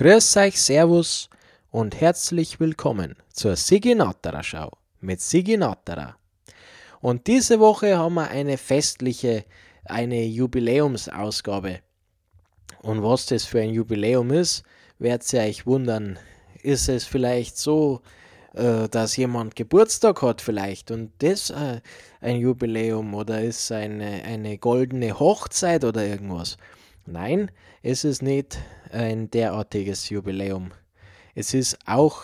Grüß 0.00 0.34
euch, 0.38 0.58
Servus 0.58 1.28
und 1.70 2.00
herzlich 2.00 2.58
willkommen 2.58 3.16
zur 3.34 3.54
Sigi 3.54 3.94
Natterer 3.94 4.42
Schau 4.42 4.70
mit 5.02 5.20
Sigi 5.20 5.58
Natterer. 5.58 6.16
Und 7.02 7.26
diese 7.26 7.60
Woche 7.60 7.98
haben 7.98 8.14
wir 8.14 8.30
eine 8.30 8.56
festliche, 8.56 9.44
eine 9.84 10.24
Jubiläumsausgabe. 10.24 11.80
Und 12.80 13.02
was 13.02 13.26
das 13.26 13.44
für 13.44 13.60
ein 13.60 13.74
Jubiläum 13.74 14.30
ist, 14.30 14.62
werdet 14.98 15.30
ihr 15.34 15.42
euch 15.42 15.66
wundern. 15.66 16.18
Ist 16.62 16.88
es 16.88 17.04
vielleicht 17.04 17.58
so, 17.58 18.00
äh, 18.54 18.88
dass 18.88 19.18
jemand 19.18 19.54
Geburtstag 19.54 20.22
hat 20.22 20.40
vielleicht 20.40 20.90
und 20.90 21.12
das 21.18 21.50
äh, 21.50 21.82
ein 22.22 22.36
Jubiläum 22.36 23.12
oder 23.12 23.42
ist 23.42 23.70
eine, 23.70 24.24
eine 24.24 24.56
goldene 24.56 25.20
Hochzeit 25.20 25.84
oder 25.84 26.06
irgendwas? 26.06 26.56
Nein, 27.12 27.50
es 27.82 28.04
ist 28.04 28.22
nicht 28.22 28.58
ein 28.92 29.32
derartiges 29.32 30.10
Jubiläum. 30.10 30.70
Es 31.34 31.54
ist 31.54 31.76
auch 31.84 32.22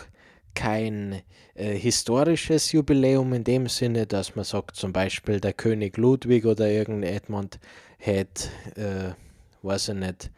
kein 0.55 1.23
äh, 1.57 1.75
historisches 1.75 2.71
Jubiläum 2.71 3.33
in 3.33 3.43
dem 3.43 3.67
Sinne, 3.69 4.07
dass 4.07 4.37
man 4.37 4.45
sagt, 4.45 4.77
zum 4.77 4.93
Beispiel 4.93 5.41
der 5.41 5.55
König 5.55 5.97
Ludwig 5.97 6.47
oder 6.47 6.69
irgendjemand 6.69 7.59
hätte, 7.99 8.49
äh, 8.77 9.67
weiß 9.67 9.89
ich 9.89 9.95
nicht, 9.97 10.31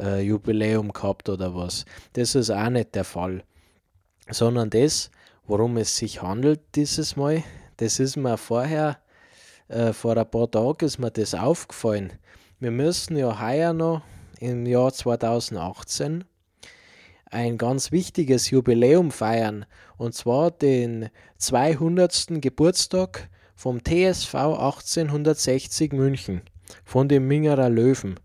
äh, 0.00 0.20
Jubiläum 0.20 0.92
gehabt 0.92 1.28
oder 1.28 1.54
was. 1.54 1.84
Das 2.14 2.34
ist 2.34 2.50
auch 2.50 2.70
nicht 2.70 2.92
der 2.96 3.04
Fall. 3.04 3.44
Sondern 4.28 4.68
das, 4.68 5.12
worum 5.46 5.76
es 5.76 5.96
sich 5.96 6.22
handelt 6.22 6.60
dieses 6.74 7.14
Mal, 7.14 7.44
das 7.76 8.00
ist 8.00 8.16
mir 8.16 8.36
vorher, 8.36 8.98
äh, 9.68 9.92
vor 9.92 10.16
ein 10.16 10.28
paar 10.28 10.50
Tagen 10.50 10.86
ist 10.86 10.98
mir 10.98 11.12
das 11.12 11.36
aufgefallen. 11.36 12.14
Wir 12.58 12.70
müssen 12.70 13.18
ja 13.18 13.38
heuer 13.38 13.74
noch 13.74 14.00
im 14.40 14.64
Jahr 14.64 14.90
2018 14.90 16.24
ein 17.26 17.58
ganz 17.58 17.92
wichtiges 17.92 18.48
Jubiläum 18.48 19.10
feiern, 19.10 19.66
und 19.98 20.14
zwar 20.14 20.52
den 20.52 21.10
200. 21.36 22.40
Geburtstag 22.40 23.28
vom 23.56 23.84
TSV 23.84 24.34
1860 24.34 25.92
München, 25.92 26.40
von 26.82 27.08
den 27.10 27.28
Mingerer 27.28 27.68
Löwen. 27.68 28.18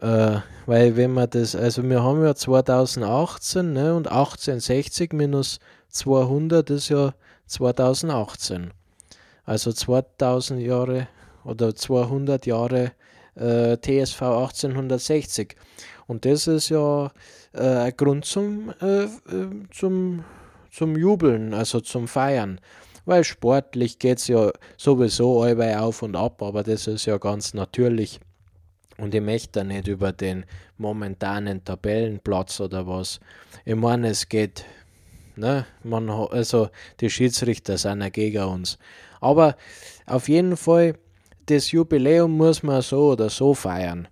Äh, 0.00 0.38
weil 0.64 0.96
wenn 0.96 1.12
man 1.12 1.28
das, 1.28 1.54
also 1.54 1.82
wir 1.82 2.02
haben 2.02 2.24
ja 2.24 2.34
2018 2.34 3.74
ne, 3.74 3.94
und 3.94 4.08
1860 4.08 5.12
minus 5.12 5.58
200 5.90 6.70
ist 6.70 6.88
ja 6.88 7.12
2018. 7.44 8.70
Also 9.44 9.70
2000 9.70 10.62
Jahre 10.62 11.08
oder 11.44 11.74
200 11.74 12.46
Jahre 12.46 12.92
äh, 13.36 13.76
TSV 13.76 14.22
1860. 14.22 15.56
Und 16.06 16.24
das 16.24 16.46
ist 16.46 16.68
ja 16.68 17.10
äh, 17.52 17.60
ein 17.60 17.96
Grund 17.96 18.24
zum, 18.24 18.72
äh, 18.80 19.04
äh, 19.04 19.08
zum, 19.70 20.24
zum 20.70 20.96
Jubeln, 20.96 21.54
also 21.54 21.80
zum 21.80 22.08
Feiern. 22.08 22.60
Weil 23.06 23.24
sportlich 23.24 23.98
geht 23.98 24.18
es 24.18 24.28
ja 24.28 24.50
sowieso 24.76 25.42
allweil 25.42 25.76
auf 25.76 26.02
und 26.02 26.16
ab, 26.16 26.42
aber 26.42 26.62
das 26.62 26.86
ist 26.86 27.06
ja 27.06 27.18
ganz 27.18 27.52
natürlich. 27.54 28.20
Und 28.96 29.14
ich 29.14 29.20
möchte 29.20 29.60
da 29.60 29.64
nicht 29.64 29.88
über 29.88 30.12
den 30.12 30.46
momentanen 30.78 31.64
Tabellenplatz 31.64 32.60
oder 32.60 32.86
was. 32.86 33.20
Ich 33.64 33.74
meine, 33.74 34.08
es 34.08 34.28
geht, 34.28 34.64
ne, 35.36 35.66
man, 35.82 36.08
also 36.08 36.70
die 37.00 37.10
Schiedsrichter 37.10 37.76
sind 37.76 38.02
ja 38.02 38.08
gegen 38.08 38.44
uns. 38.44 38.78
Aber 39.20 39.56
auf 40.06 40.28
jeden 40.28 40.56
Fall 40.56 40.94
das 41.46 41.72
Jubiläum 41.72 42.36
muss 42.36 42.62
man 42.62 42.82
so 42.82 43.12
oder 43.12 43.30
so 43.30 43.54
feiern. 43.54 44.08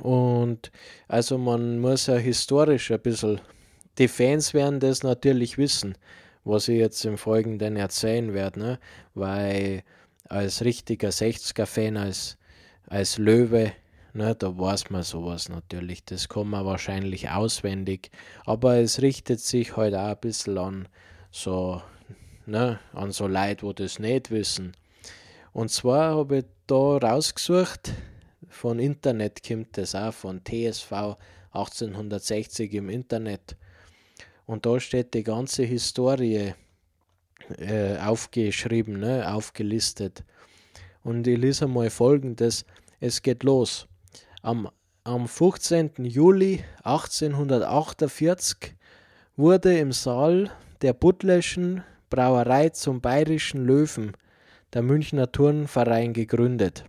Und 0.00 0.70
also 1.08 1.38
man 1.38 1.78
muss 1.78 2.06
ja 2.06 2.16
historisch 2.16 2.90
ein 2.90 3.00
bisschen, 3.00 3.40
die 3.98 4.08
Fans 4.08 4.54
werden 4.54 4.80
das 4.80 5.02
natürlich 5.02 5.58
wissen, 5.58 5.96
was 6.44 6.68
ich 6.68 6.78
jetzt 6.78 7.04
im 7.04 7.18
Folgenden 7.18 7.76
erzählen 7.76 8.32
werde, 8.32 8.58
ne? 8.58 8.78
weil 9.14 9.82
als 10.28 10.64
richtiger 10.64 11.10
60er-Fan, 11.10 11.96
als, 11.96 12.38
als 12.86 13.18
Löwe, 13.18 13.72
ne, 14.14 14.34
da 14.34 14.58
weiß 14.58 14.90
man 14.90 15.02
sowas 15.02 15.48
natürlich, 15.48 16.04
das 16.04 16.28
kann 16.28 16.48
man 16.48 16.64
wahrscheinlich 16.64 17.30
auswendig, 17.30 18.10
aber 18.44 18.76
es 18.76 19.02
richtet 19.02 19.40
sich 19.40 19.76
halt 19.76 19.94
auch 19.94 20.08
ein 20.08 20.20
bisschen 20.20 20.58
an 20.58 20.88
so, 21.30 21.82
ne, 22.46 22.78
an 22.92 23.12
so 23.12 23.26
Leute, 23.26 23.62
wo 23.66 23.72
das 23.72 23.98
nicht 23.98 24.30
wissen. 24.30 24.72
Und 25.52 25.70
zwar 25.70 26.16
habe 26.16 26.38
ich 26.38 26.44
da 26.66 26.96
rausgesucht, 26.96 27.92
von 28.48 28.78
Internet 28.78 29.46
kommt 29.46 29.76
das 29.76 29.94
auch, 29.94 30.12
von 30.14 30.42
TSV 30.44 31.16
1860 31.52 32.72
im 32.74 32.88
Internet. 32.88 33.56
Und 34.46 34.66
da 34.66 34.80
steht 34.80 35.14
die 35.14 35.22
ganze 35.22 35.62
Historie 35.64 36.54
äh, 37.58 37.98
aufgeschrieben, 37.98 39.00
ne, 39.00 39.32
aufgelistet. 39.32 40.24
Und 41.02 41.26
ich 41.26 41.38
lese 41.38 41.66
mal 41.66 41.90
folgendes: 41.90 42.64
Es 43.00 43.22
geht 43.22 43.42
los. 43.42 43.86
Am, 44.42 44.70
am 45.04 45.28
15. 45.28 45.92
Juli 46.04 46.64
1848 46.84 48.74
wurde 49.36 49.78
im 49.78 49.92
Saal 49.92 50.50
der 50.80 50.92
Butlerschen 50.94 51.84
Brauerei 52.10 52.70
zum 52.70 53.00
Bayerischen 53.00 53.64
Löwen 53.64 54.12
der 54.72 54.82
Münchner 54.82 55.30
Turnverein 55.30 56.12
gegründet. 56.12 56.84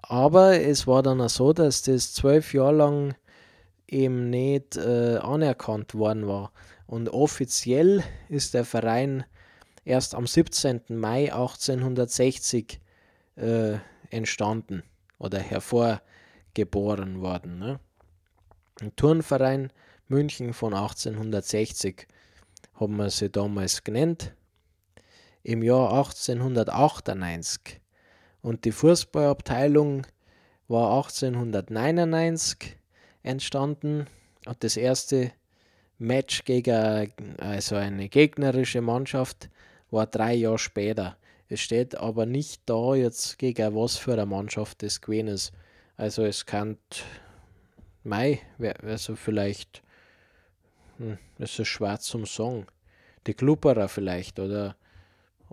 Aber 0.00 0.60
es 0.60 0.86
war 0.86 1.02
dann 1.02 1.20
auch 1.20 1.28
so, 1.28 1.52
dass 1.52 1.82
das 1.82 2.12
zwölf 2.12 2.54
Jahre 2.54 2.74
lang 2.76 3.14
eben 3.86 4.30
nicht 4.30 4.76
äh, 4.76 5.16
anerkannt 5.16 5.94
worden 5.94 6.26
war. 6.26 6.52
Und 6.86 7.08
offiziell 7.08 8.02
ist 8.28 8.54
der 8.54 8.64
Verein 8.64 9.24
erst 9.84 10.14
am 10.14 10.26
17. 10.26 10.82
Mai 10.88 11.32
1860 11.32 12.80
äh, 13.36 13.76
entstanden 14.10 14.82
oder 15.18 15.38
hervorgeboren 15.38 17.20
worden. 17.20 17.58
Ne? 17.58 17.80
Ein 18.80 18.94
Turnverein 18.96 19.72
München 20.08 20.52
von 20.52 20.74
1860 20.74 22.06
haben 22.74 22.96
wir 22.96 23.10
sie 23.10 23.30
damals 23.30 23.84
genannt 23.84 24.34
im 25.42 25.62
Jahr 25.62 25.92
1898 25.92 27.80
und 28.42 28.64
die 28.64 28.72
Fußballabteilung 28.72 30.06
war 30.68 30.96
1899 30.96 32.76
entstanden 33.22 34.06
und 34.46 34.64
das 34.64 34.76
erste 34.76 35.32
Match 35.98 36.44
gegen 36.44 37.38
also 37.38 37.76
eine 37.76 38.08
gegnerische 38.08 38.80
Mannschaft 38.80 39.50
war 39.90 40.06
drei 40.06 40.34
Jahre 40.34 40.58
später. 40.58 41.16
Es 41.48 41.60
steht 41.60 41.96
aber 41.96 42.26
nicht 42.26 42.62
da 42.66 42.94
jetzt 42.94 43.38
gegen 43.38 43.74
was 43.74 43.96
für 43.96 44.14
eine 44.14 44.26
Mannschaft 44.26 44.82
das 44.82 45.00
gewesen 45.00 45.28
ist. 45.28 45.52
Also 45.96 46.24
es 46.24 46.46
kann 46.46 46.78
Mai, 48.04 48.40
also 48.82 49.14
vielleicht, 49.14 49.82
hm, 50.96 51.18
das 51.38 51.56
ist 51.58 51.68
schwer 51.68 52.00
zum 52.00 52.26
Song. 52.26 52.66
Die 53.26 53.34
Klubberer 53.34 53.88
vielleicht 53.88 54.40
oder 54.40 54.76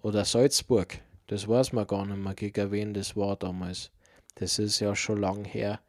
oder 0.02 0.26
Salzburg, 0.26 1.00
das 1.28 1.48
weiß 1.48 1.74
man 1.74 1.88
gar 1.88 2.06
nicht 2.06 2.18
mehr, 2.18 2.34
gegen 2.34 2.72
wen 2.72 2.94
das 2.94 3.16
war 3.16 3.36
damals. 3.36 3.92
Das 4.36 4.60
ist 4.60 4.80
ja 4.80 4.96
schon 4.96 5.20
lang 5.20 5.46
her 5.46 5.80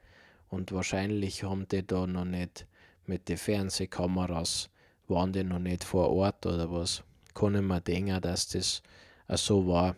und 0.48 0.72
wahrscheinlich 0.72 1.44
haben 1.44 1.66
die 1.68 1.86
da 1.86 2.06
noch 2.06 2.24
nicht 2.24 2.66
mit 3.06 3.28
den 3.28 3.36
Fernsehkameras, 3.36 4.68
waren 5.08 5.32
die 5.32 5.44
noch 5.44 5.58
nicht 5.58 5.84
vor 5.84 6.10
Ort 6.10 6.44
oder 6.46 6.70
was. 6.70 7.04
Kann 7.34 7.54
ich 7.54 7.62
mir 7.62 7.80
denken, 7.80 8.20
dass 8.20 8.48
das 8.48 8.82
so 9.28 9.66
war. 9.66 9.96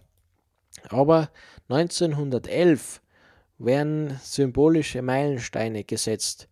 Aber 0.88 1.30
1911 1.68 3.00
werden 3.58 4.18
symbolische 4.22 5.02
Meilensteine 5.02 5.84
gesetzt. 5.84 6.48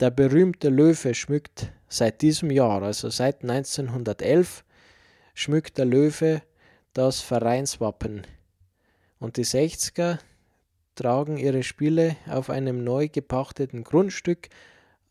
Der 0.00 0.10
berühmte 0.10 0.68
Löwe 0.68 1.14
schmückt 1.14 1.72
seit 1.88 2.22
diesem 2.22 2.50
Jahr, 2.50 2.82
also 2.82 3.10
seit 3.10 3.42
1911, 3.42 4.64
schmückt 5.34 5.78
der 5.78 5.86
Löwe 5.86 6.42
das 6.92 7.20
Vereinswappen. 7.20 8.26
Und 9.18 9.36
die 9.36 9.44
60er 9.44 10.18
tragen 10.94 11.36
ihre 11.36 11.62
Spiele 11.62 12.16
auf 12.28 12.50
einem 12.50 12.84
neu 12.84 13.08
gepachteten 13.08 13.84
Grundstück 13.84 14.48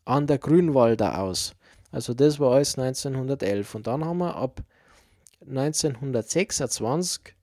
an 0.04 0.26
der 0.26 0.38
Grünwalder 0.38 1.20
aus. 1.20 1.54
Also 1.90 2.14
das 2.14 2.38
war 2.40 2.52
alles 2.52 2.78
1911. 2.78 3.74
Und 3.74 3.86
dann 3.86 4.04
haben 4.04 4.18
wir 4.18 4.36
ab 4.36 4.62
1926 5.46 7.34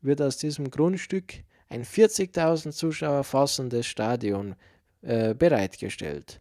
wird 0.00 0.20
aus 0.20 0.36
diesem 0.38 0.70
Grundstück 0.70 1.34
ein 1.68 1.84
40.000 1.84 2.72
Zuschauer 2.72 3.24
fassendes 3.24 3.86
Stadion 3.86 4.56
äh, 5.02 5.34
bereitgestellt, 5.34 6.40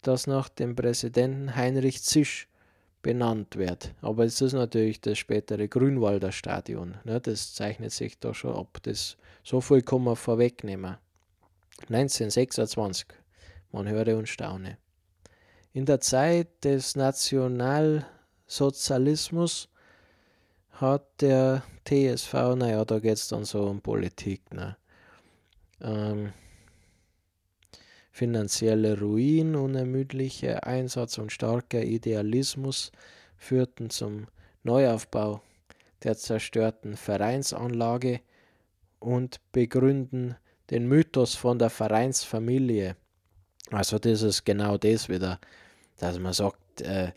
das 0.00 0.26
nach 0.26 0.48
dem 0.48 0.74
Präsidenten 0.74 1.54
Heinrich 1.54 2.02
Zisch 2.02 2.48
benannt 3.02 3.56
wird. 3.56 3.94
Aber 4.00 4.24
es 4.24 4.40
ist 4.40 4.52
natürlich 4.52 5.00
das 5.00 5.18
spätere 5.18 5.66
Grünwalder 5.68 6.30
Stadion. 6.32 6.96
Ne? 7.04 7.20
Das 7.20 7.54
zeichnet 7.54 7.92
sich 7.92 8.18
da 8.18 8.32
schon 8.32 8.54
ab. 8.54 8.78
Das, 8.82 9.16
so 9.42 9.60
viel 9.60 9.82
kann 9.82 10.04
man 10.04 10.16
vorwegnehmen. 10.16 10.96
1926 11.88 13.08
Man 13.72 13.88
höre 13.88 14.16
und 14.16 14.28
staune. 14.28 14.78
In 15.72 15.86
der 15.86 16.00
Zeit 16.00 16.64
des 16.64 16.96
Nationalsozialismus 16.96 19.68
hat 20.72 21.20
der 21.20 21.62
TSV, 21.84 22.32
naja, 22.56 22.84
da 22.84 22.98
geht 22.98 23.14
es 23.14 23.28
dann 23.28 23.44
so 23.44 23.62
um 23.64 23.80
Politik, 23.80 24.52
ne? 24.52 24.76
Ähm, 25.80 26.32
finanzielle 28.12 29.00
Ruin, 29.00 29.56
unermüdlicher 29.56 30.66
Einsatz 30.66 31.18
und 31.18 31.32
starker 31.32 31.82
Idealismus 31.82 32.92
führten 33.36 33.90
zum 33.90 34.28
Neuaufbau 34.62 35.40
der 36.04 36.16
zerstörten 36.16 36.96
Vereinsanlage 36.96 38.20
und 39.00 39.40
begründen 39.50 40.36
den 40.70 40.86
Mythos 40.86 41.34
von 41.34 41.58
der 41.58 41.70
Vereinsfamilie. 41.70 42.96
Also 43.70 43.98
das 43.98 44.22
ist 44.22 44.44
genau 44.44 44.76
das 44.76 45.08
wieder, 45.08 45.40
dass 45.98 46.18
man 46.18 46.34
sagt, 46.34 46.82
äh, 46.82 47.12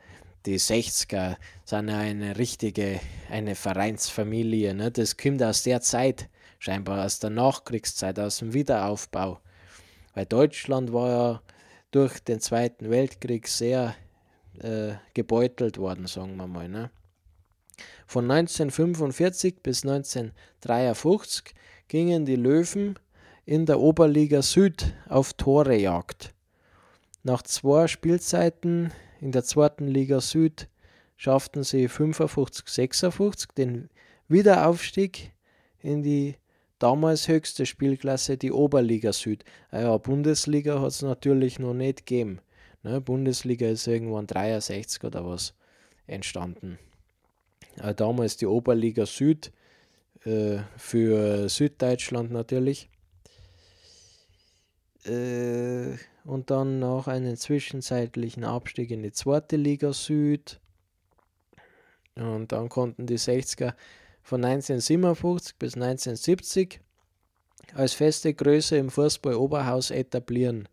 die 0.46 0.60
60er 0.60 1.38
sind 1.66 1.90
eine 1.90 2.38
richtige, 2.38 3.00
eine 3.30 3.56
Vereinsfamilie. 3.56 4.74
Ne? 4.74 4.92
Das 4.92 5.18
kommt 5.18 5.44
aus 5.44 5.64
der 5.64 5.82
Zeit, 5.82 6.30
scheinbar 6.60 7.04
aus 7.04 7.20
der 7.20 7.32
Nachkriegszeit, 7.32 8.20
aus 8.20 8.38
dem 8.38 8.54
Wiederaufbau. 8.54 9.40
Weil 10.16 10.26
Deutschland 10.26 10.92
war 10.94 11.10
ja 11.10 11.42
durch 11.92 12.20
den 12.20 12.40
Zweiten 12.40 12.90
Weltkrieg 12.90 13.48
sehr 13.48 13.96
äh, 14.60 14.94
gebeutelt 15.14 15.78
worden, 15.78 16.08
sagen 16.08 16.38
wir 16.38 16.48
mal. 16.48 16.68
Ne? 16.68 16.90
Von 18.08 18.32
1945 18.32 19.62
bis 19.62 19.84
1953 19.84 21.54
gingen 21.88 22.26
die 22.26 22.38
Löwen 22.38 22.98
in 23.46 23.66
der 23.66 23.80
Oberliga 23.80 24.42
Süd 24.42 24.94
auf 25.08 25.34
Torejagd. 25.34 26.34
Nach 27.24 27.42
zwei 27.44 27.88
Spielzeiten 27.88 28.92
in 29.20 29.32
der 29.32 29.44
zweiten 29.44 29.88
Liga 29.88 30.22
Süd 30.22 30.70
schafften 31.18 31.64
sie 31.64 31.90
55-56 31.90 33.50
den 33.58 33.90
Wiederaufstieg 34.28 35.34
in 35.80 36.04
die 36.04 36.36
damals 36.80 37.28
höchste 37.28 37.66
Spielklasse, 37.66 38.38
die 38.38 38.52
Oberliga 38.52 39.14
Süd. 39.14 39.44
Ah 39.72 39.82
ja, 39.82 39.98
Bundesliga 39.98 40.82
hat 40.82 40.90
es 40.90 41.02
natürlich 41.02 41.60
noch 41.60 41.74
nicht 41.74 42.06
gegeben. 42.06 42.40
Ne, 42.84 43.02
Bundesliga 43.02 43.68
ist 43.68 43.88
irgendwann 43.88 44.28
63 44.28 45.04
oder 45.04 45.26
was 45.26 45.54
entstanden. 46.08 46.78
Aber 47.80 47.90
äh, 47.90 47.96
damals 47.96 48.38
die 48.38 48.46
Oberliga 48.46 49.06
Süd 49.06 49.52
äh, 50.24 50.60
für 50.78 51.50
Süddeutschland 51.50 52.32
natürlich. 52.32 52.90
Äh, 55.06 55.98
und 56.24 56.50
dann 56.50 56.80
noch 56.80 57.08
einen 57.08 57.38
zwischenzeitlichen 57.38 58.44
Abstieg 58.44 58.92
in 58.92 59.04
die 59.04 59.12
zweite 59.12 59.58
Liga 59.58 59.94
Süd. 59.94 60.60
Und 62.16 62.52
dann 62.52 62.70
konnten 62.70 63.06
die 63.06 63.20
60er 63.20 63.74
von 64.26 64.44
1957 64.44 65.56
bis 65.60 65.76
1970 65.76 66.80
als 67.76 67.94
feste 67.94 68.34
Größe 68.34 68.76
im 68.76 68.90
Fußball 68.90 69.36
Oberhaus 69.36 69.92
etablieren 69.92 70.68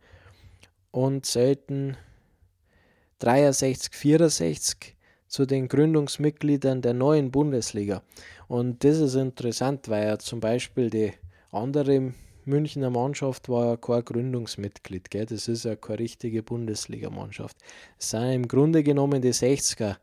und 0.91 1.27
selten 1.27 1.99
63, 3.19 3.95
64 3.95 4.97
zu 5.29 5.45
den 5.45 5.69
Gründungsmitgliedern 5.69 6.81
der 6.81 6.95
neuen 6.95 7.31
Bundesliga. 7.31 8.03
Und 8.49 8.85
das 8.85 8.97
ist 8.99 9.17
interessant, 9.17 9.87
weil 9.91 10.07
ja 10.07 10.19
zum 10.19 10.41
Beispiel 10.41 10.89
die 10.89 11.13
andere 11.51 12.15
Münchner 12.47 12.89
Mannschaft 12.89 13.51
war 13.51 13.67
ja 13.67 13.77
kein 13.77 14.03
Gründungsmitglied. 14.03 15.11
Gell? 15.11 15.27
Das 15.27 15.47
ist 15.47 15.67
ja 15.67 15.77
keine 15.77 15.99
richtige 15.99 16.43
Bundesligamannschaft. 16.43 17.59
Es 17.99 18.11
sind 18.11 18.33
im 18.33 18.49
Grunde 18.49 18.83
genommen 18.83 19.21
die 19.21 19.35
60er, 19.35 19.97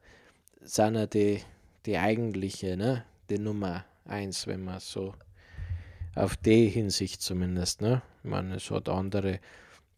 sind 0.62 0.96
ja 0.96 1.08
die, 1.08 1.42
die 1.88 1.98
eigentliche, 1.98 2.78
ne? 2.78 3.06
Die 3.30 3.40
Nummer 3.40 3.86
1, 4.06 4.48
wenn 4.48 4.64
man 4.64 4.80
so 4.80 5.14
auf 6.16 6.38
die 6.38 6.68
Hinsicht 6.68 7.22
zumindest. 7.22 7.82
Ne? 7.82 8.02
Ich 8.24 8.30
meine, 8.30 8.56
es 8.56 8.72
hat 8.72 8.88
andere, 8.90 9.40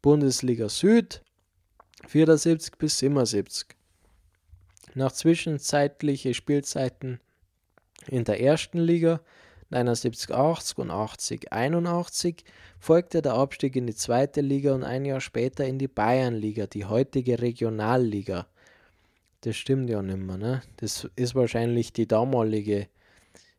Bundesliga 0.03 0.69
Süd 0.69 1.21
74 2.07 2.79
bis 2.79 2.97
77. 3.01 3.78
Nach 4.99 5.13
zwischenzeitlichen 5.13 6.35
Spielzeiten 6.35 7.21
in 8.09 8.25
der 8.25 8.41
ersten 8.41 8.81
Liga 8.81 9.21
79, 9.71 10.35
80 10.35 10.79
und 10.79 10.91
80, 10.91 11.53
81 11.53 12.43
folgte 12.81 13.23
der 13.23 13.35
Abstieg 13.35 13.77
in 13.77 13.87
die 13.87 13.95
zweite 13.95 14.41
Liga 14.41 14.75
und 14.75 14.83
ein 14.83 15.05
Jahr 15.05 15.21
später 15.21 15.65
in 15.65 15.79
die 15.79 15.87
Bayernliga, 15.87 16.67
die 16.67 16.85
heutige 16.85 17.41
Regionalliga. 17.41 18.49
Das 19.43 19.55
stimmt 19.55 19.89
ja 19.89 20.03
nicht 20.03 20.19
mehr, 20.19 20.37
ne? 20.37 20.63
Das 20.79 21.09
ist 21.15 21.37
wahrscheinlich 21.37 21.93
die 21.93 22.09
damalige, 22.09 22.89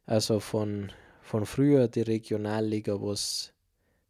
also 0.05 0.41
von, 0.41 0.91
von 1.21 1.45
früher 1.45 1.87
die 1.87 2.01
Regionalliga, 2.01 3.01
was 3.01 3.53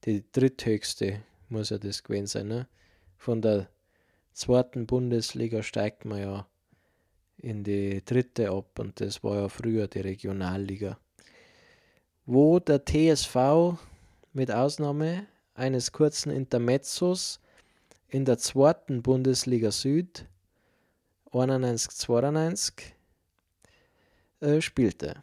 die 0.04 0.24
dritthöchste 0.32 1.22
muss 1.50 1.70
ja 1.70 1.78
das 1.78 2.02
gewesen 2.02 2.26
sein, 2.26 2.48
ne? 2.48 2.68
Von 3.18 3.44
der 3.44 3.70
zweiten 4.34 4.88
Bundesliga 4.88 5.62
steigt 5.62 6.06
man 6.06 6.22
ja 6.22 6.49
in 7.42 7.64
die 7.64 8.04
dritte 8.04 8.52
ab 8.52 8.80
und 8.80 9.00
das 9.00 9.24
war 9.24 9.36
ja 9.42 9.50
früher 9.50 9.88
die 9.88 10.02
Regionalliga. 10.02 10.98
Wo 12.26 12.60
der 12.60 12.84
TSV 12.86 13.78
mit 14.34 14.52
Ausnahme 14.52 15.26
eines 15.54 15.92
kurzen 15.92 16.32
Intermezzos 16.32 17.40
in 18.08 18.26
der 18.26 18.38
zweiten 18.38 19.02
Bundesliga 19.02 19.72
Süd 19.72 20.26
91-92 21.32 22.74
äh, 24.42 24.62
spielte. 24.62 25.22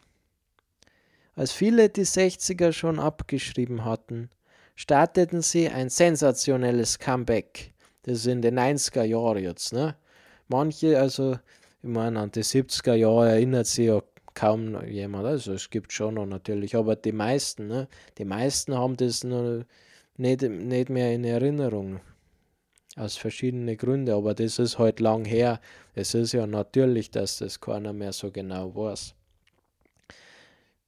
Als 1.35 1.53
viele 1.53 1.89
die 1.89 2.07
60er 2.07 2.73
schon 2.73 2.99
abgeschrieben 2.99 3.85
hatten, 3.85 4.31
starteten 4.75 5.43
sie 5.43 5.69
ein 5.69 5.91
sensationelles 5.91 6.99
Comeback. 6.99 7.73
Das 8.03 8.19
ist 8.19 8.27
in 8.27 8.41
den 8.41 8.59
90er 8.59 9.03
Jahren 9.03 9.43
jetzt. 9.43 9.73
Ne? 9.73 9.97
Manche, 10.49 10.99
also, 10.99 11.39
ich 11.87 11.93
meine, 11.93 12.19
an 12.19 12.33
die 12.33 12.43
70er 12.43 12.95
Jahre 12.95 13.31
erinnert 13.31 13.69
sich 13.69 13.87
ja 13.87 14.03
kaum 14.35 14.85
jemand. 14.87 15.25
Also 15.25 15.53
es 15.53 15.71
gibt 15.71 15.93
schon 15.93 16.15
noch 16.15 16.27
natürlich, 16.27 16.75
aber 16.75 16.97
die 16.97 17.13
meisten, 17.13 17.69
ne? 17.69 17.87
die 18.19 18.25
meisten 18.25 18.75
haben 18.77 18.97
das 18.97 19.23
noch 19.23 19.63
nicht, 20.17 20.43
nicht 20.43 20.91
mehr 20.91 21.15
in 21.15 21.25
Erinnerung. 21.25 22.01
Aus 22.97 23.17
verschiedenen 23.17 23.77
Gründen, 23.77 24.11
aber 24.11 24.35
das 24.35 24.59
ist 24.59 24.79
halt 24.79 25.01
lang 25.01 25.25
her. 25.27 25.61
Es 25.95 26.15
ist 26.15 26.33
ja 26.33 26.47
natürlich, 26.47 27.11
dass 27.11 27.39
das 27.39 27.61
keiner 27.61 27.93
mehr 27.93 28.13
so 28.13 28.31
genau 28.33 28.75
weiß. 28.75 29.15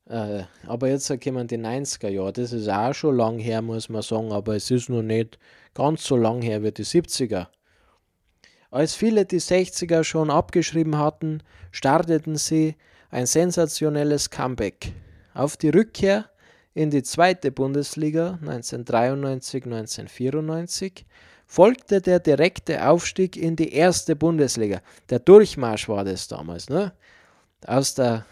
Äh, 0.06 0.44
aber 0.66 0.88
jetzt 0.88 1.08
kommen 1.22 1.46
die 1.46 1.58
90er 1.58 2.08
Jahre, 2.08 2.32
das 2.32 2.52
ist 2.52 2.68
auch 2.68 2.94
schon 2.94 3.16
lang 3.16 3.38
her, 3.38 3.62
muss 3.62 3.88
man 3.88 4.02
sagen, 4.02 4.32
aber 4.32 4.56
es 4.56 4.70
ist 4.70 4.88
noch 4.88 5.02
nicht 5.02 5.38
ganz 5.74 6.02
so 6.04 6.16
lang 6.16 6.42
her 6.42 6.62
wie 6.62 6.72
die 6.72 6.84
70er. 6.84 7.48
Als 8.70 8.94
viele 8.94 9.24
die 9.24 9.40
60er 9.40 10.04
schon 10.04 10.30
abgeschrieben 10.30 10.98
hatten, 10.98 11.42
starteten 11.72 12.36
sie 12.36 12.76
ein 13.10 13.24
sensationelles 13.24 14.28
Comeback. 14.28 14.92
Auf 15.32 15.56
die 15.56 15.70
Rückkehr 15.70 16.28
in 16.74 16.90
die 16.90 17.02
zweite 17.02 17.50
Bundesliga 17.50 18.38
1993-1994 18.44 21.04
folgte 21.46 22.02
der 22.02 22.20
direkte 22.20 22.86
Aufstieg 22.86 23.38
in 23.38 23.56
die 23.56 23.72
erste 23.72 24.14
Bundesliga. 24.14 24.82
Der 25.08 25.20
Durchmarsch 25.20 25.88
war 25.88 26.04
das 26.04 26.28
damals. 26.28 26.68
Ne? 26.68 26.92
Aus 27.66 27.94
der 27.94 28.26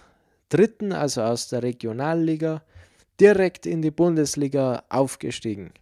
dritten, 0.50 0.93
also 0.93 1.23
aus 1.23 1.49
der 1.49 1.62
Regionalliga, 1.62 2.61
direkt 3.19 3.64
in 3.64 3.81
die 3.81 3.90
Bundesliga 3.90 4.83
aufgestiegen. 4.90 5.73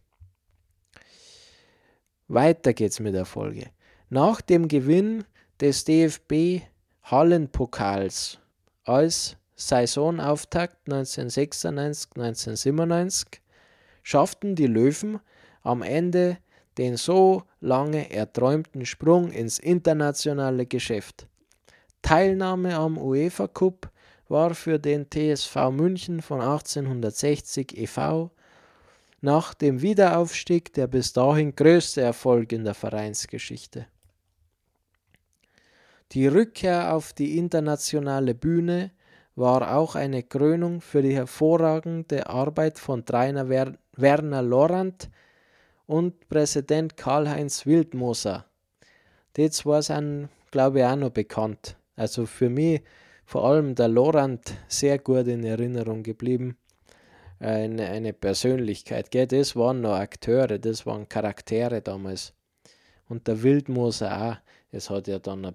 Weiter 2.29 2.73
geht's 2.73 3.01
mit 3.01 3.15
der 3.15 3.25
Folge. 3.25 3.71
Nach 4.15 4.41
dem 4.41 4.69
Gewinn 4.69 5.25
des 5.61 5.83
DFB 5.83 6.63
Hallenpokals 7.03 8.39
als 8.85 9.37
Saisonauftakt 9.57 10.87
1996-1997 10.87 13.41
schafften 14.05 14.55
die 14.55 14.69
Löwen 14.69 15.19
am 15.65 15.83
Ende 15.83 16.39
den 16.79 16.97
so 16.97 17.43
lange 17.61 18.13
erträumten 18.13 18.87
Sprung 18.87 19.33
ins 19.33 19.59
internationale 19.59 20.67
Geschäft. 20.67 21.27
Teilnahme 22.01 22.77
am 22.77 22.97
UEFA 22.97 23.49
Cup 23.49 23.91
war 24.29 24.55
für 24.55 24.79
den 24.79 25.09
TSV 25.11 25.57
München 25.73 26.23
von 26.23 26.41
1860 26.41 27.77
e.V. 27.77 28.31
nach 29.23 29.55
dem 29.55 29.83
Wiederaufstieg 29.83 30.73
der 30.73 30.87
bis 30.87 31.13
dahin 31.13 31.57
größte 31.57 32.03
Erfolg 32.03 32.53
in 32.53 32.63
der 32.63 32.75
Vereinsgeschichte. 32.75 33.89
Die 36.15 36.29
Rückkehr 36.29 36.95
auf 36.95 37.13
die 37.13 37.39
internationale 37.39 38.37
Bühne 38.37 38.93
war 39.35 39.77
auch 39.77 39.97
eine 39.97 40.23
Krönung 40.23 40.81
für 40.81 41.03
die 41.03 41.13
hervorragende 41.13 42.29
Arbeit 42.29 42.79
von 42.79 43.05
Trainer 43.05 43.49
Werner 43.49 44.43
Lorand 44.43 45.11
und 45.87 46.29
Präsident 46.29 46.97
Karl-Heinz 46.97 47.67
Wildmoser. 47.67 48.47
Die 49.37 49.51
zwei 49.51 49.81
sind, 49.81 50.29
glaube 50.53 50.79
ich, 50.79 50.85
auch 50.85 50.95
noch 50.95 51.11
bekannt. 51.11 51.77
Also 51.97 52.27
für 52.27 52.49
mich 52.49 52.83
vor 53.27 53.45
allem 53.45 53.75
der 53.75 53.89
Lorand 53.89 54.55
sehr 54.69 55.01
gut 55.01 55.27
in 55.27 55.43
Erinnerung 55.43 56.05
geblieben. 56.05 56.57
Eine, 57.41 57.89
eine 57.89 58.13
Persönlichkeit, 58.13 59.11
gell? 59.11 59.27
das 59.27 59.57
waren 59.57 59.81
noch 59.81 59.95
Akteure, 59.95 60.61
das 60.61 60.87
waren 60.87 61.09
Charaktere 61.09 61.83
damals. 61.83 62.33
Und 63.09 63.27
der 63.27 63.43
Wildmoser 63.43 64.31
auch. 64.31 64.37
Es 64.71 64.91
hat 64.91 65.09
ja 65.09 65.19
dann 65.19 65.55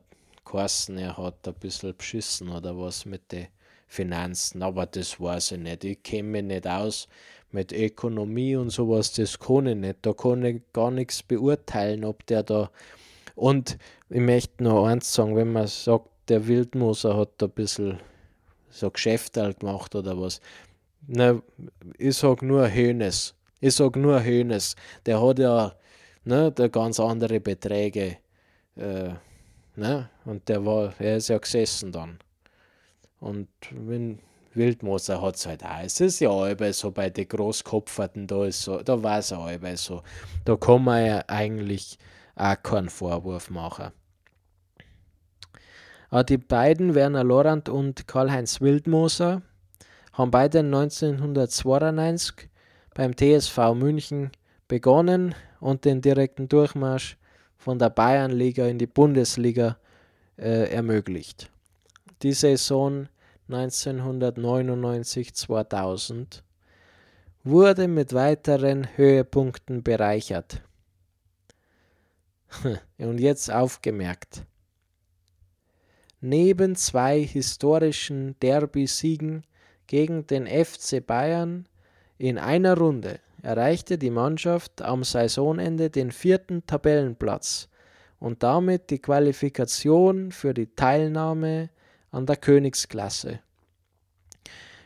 geheißen, 0.51 0.98
er 0.98 1.18
hat 1.18 1.48
ein 1.48 1.53
bisschen 1.56 1.96
beschissen 1.96 2.50
oder 2.50 2.77
was 2.77 3.06
mit 3.06 3.32
den 3.32 3.48
Finanzen, 3.88 4.62
aber 4.62 4.86
das 4.86 5.20
weiß 5.20 5.53
ich 5.53 5.60
nicht. 5.60 5.84
Ich 5.84 6.03
kenne 6.03 6.29
mich 6.29 6.44
nicht 6.44 6.68
aus 6.68 7.08
mit 7.51 7.72
Ökonomie 7.72 8.56
und 8.56 8.70
sowas, 8.70 9.13
das 9.13 9.39
kann 9.39 9.68
ich 9.68 9.75
nicht. 9.75 9.98
Da 10.03 10.13
kann 10.13 10.44
ich 10.44 10.62
gar 10.74 10.91
nichts 10.91 11.24
beurteilen, 11.24 12.06
ob 12.06 12.25
der 12.27 12.44
da. 12.44 12.70
Und 13.36 13.77
ich 14.10 14.20
möchte 14.20 14.63
noch 14.63 14.86
eins 14.86 15.13
sagen, 15.13 15.36
wenn 15.36 15.51
man 15.51 15.68
sagt, 15.68 16.10
der 16.27 16.48
Wildmoser 16.48 17.18
hat 17.18 17.29
da 17.38 17.48
ein 17.48 17.51
bisschen 17.51 18.00
so 18.70 18.91
Geschäfte 18.91 19.53
gemacht 19.56 19.96
oder 19.96 20.20
was. 20.20 20.41
Na, 21.08 21.41
ich 21.98 22.18
sag 22.18 22.44
nur 22.44 22.72
Hönes. 22.72 23.34
Ich 23.62 23.75
sag 23.75 23.96
nur 23.96 24.24
Hönes. 24.24 24.75
Der 25.06 25.22
hat 25.22 25.39
ja 25.39 25.74
ne, 26.24 26.51
der 26.51 26.70
ganz 26.70 27.00
andere 27.00 27.39
Beträge. 27.39 28.18
Äh, 28.75 29.13
Ne? 29.79 30.09
Und 30.25 30.50
der 30.50 30.65
war, 30.65 30.93
er 31.00 31.17
ist 31.17 31.29
ja 31.29 31.38
gesessen 31.38 31.93
dann. 31.93 32.19
Und 33.21 33.48
wenn 33.71 34.19
Wildmoser 34.53 35.21
hat 35.21 35.36
es 35.36 35.45
halt 35.45 35.63
auch. 35.63 35.79
Es 35.83 36.01
ist 36.01 36.19
ja 36.19 36.29
allweil 36.29 36.74
so 36.74 36.91
bei 36.91 37.09
den 37.09 37.27
Großkopferten, 37.27 38.27
da 38.27 38.45
ist 38.45 38.62
so, 38.62 38.81
da 38.81 39.01
war 39.01 39.19
es 39.19 39.31
allweil 39.31 39.77
so. 39.77 40.03
Da 40.43 40.57
kann 40.57 40.83
man 40.83 41.05
ja 41.05 41.24
eigentlich 41.27 41.98
auch 42.36 42.62
keinen 42.62 42.89
Vorwurf 42.89 43.50
machen. 43.50 43.91
Aber 46.09 46.24
die 46.25 46.38
beiden, 46.38 46.93
Werner 46.95 47.24
Lorand 47.24 47.69
und 47.69 48.05
Karl-Heinz 48.07 48.59
Wildmoser, 48.59 49.43
haben 50.12 50.31
beide 50.31 50.59
1992 50.59 52.50
beim 52.93 53.15
TSV 53.15 53.75
München 53.75 54.31
begonnen 54.67 55.36
und 55.62 55.86
den 55.86 56.01
direkten 56.01 56.50
Durchmarsch 56.50 57.19
von 57.60 57.78
der 57.78 57.92
Bayernliga 57.92 58.66
in 58.66 58.80
die 58.80 58.88
Bundesliga 58.88 59.78
äh, 60.38 60.74
ermöglicht. 60.74 61.51
Die 62.24 62.32
Saison 62.32 63.10
1999-2000 63.50 66.42
wurde 67.44 67.89
mit 67.89 68.13
weiteren 68.13 68.88
Höhepunkten 68.98 69.84
bereichert. 69.84 70.63
Und 72.98 73.20
jetzt 73.20 73.51
aufgemerkt. 73.51 74.46
Neben 76.22 76.75
zwei 76.75 77.22
historischen 77.22 78.39
Derby-Siegen 78.39 79.44
gegen 79.88 80.25
den 80.28 80.48
FC 80.48 81.06
Bayern 81.06 81.68
in 82.18 82.38
einer 82.38 82.78
Runde 82.78 83.20
erreichte 83.41 83.98
die 83.98 84.10
Mannschaft 84.10 84.81
am 84.81 85.03
Saisonende 85.03 85.89
den 85.89 86.12
vierten 86.12 86.65
Tabellenplatz 86.65 87.69
und 88.19 88.43
damit 88.43 88.89
die 88.89 89.00
Qualifikation 89.00 90.31
für 90.31 90.53
die 90.53 90.75
Teilnahme 90.75 91.69
an 92.12 92.25
der 92.25 92.36
Königsklasse. 92.36 93.39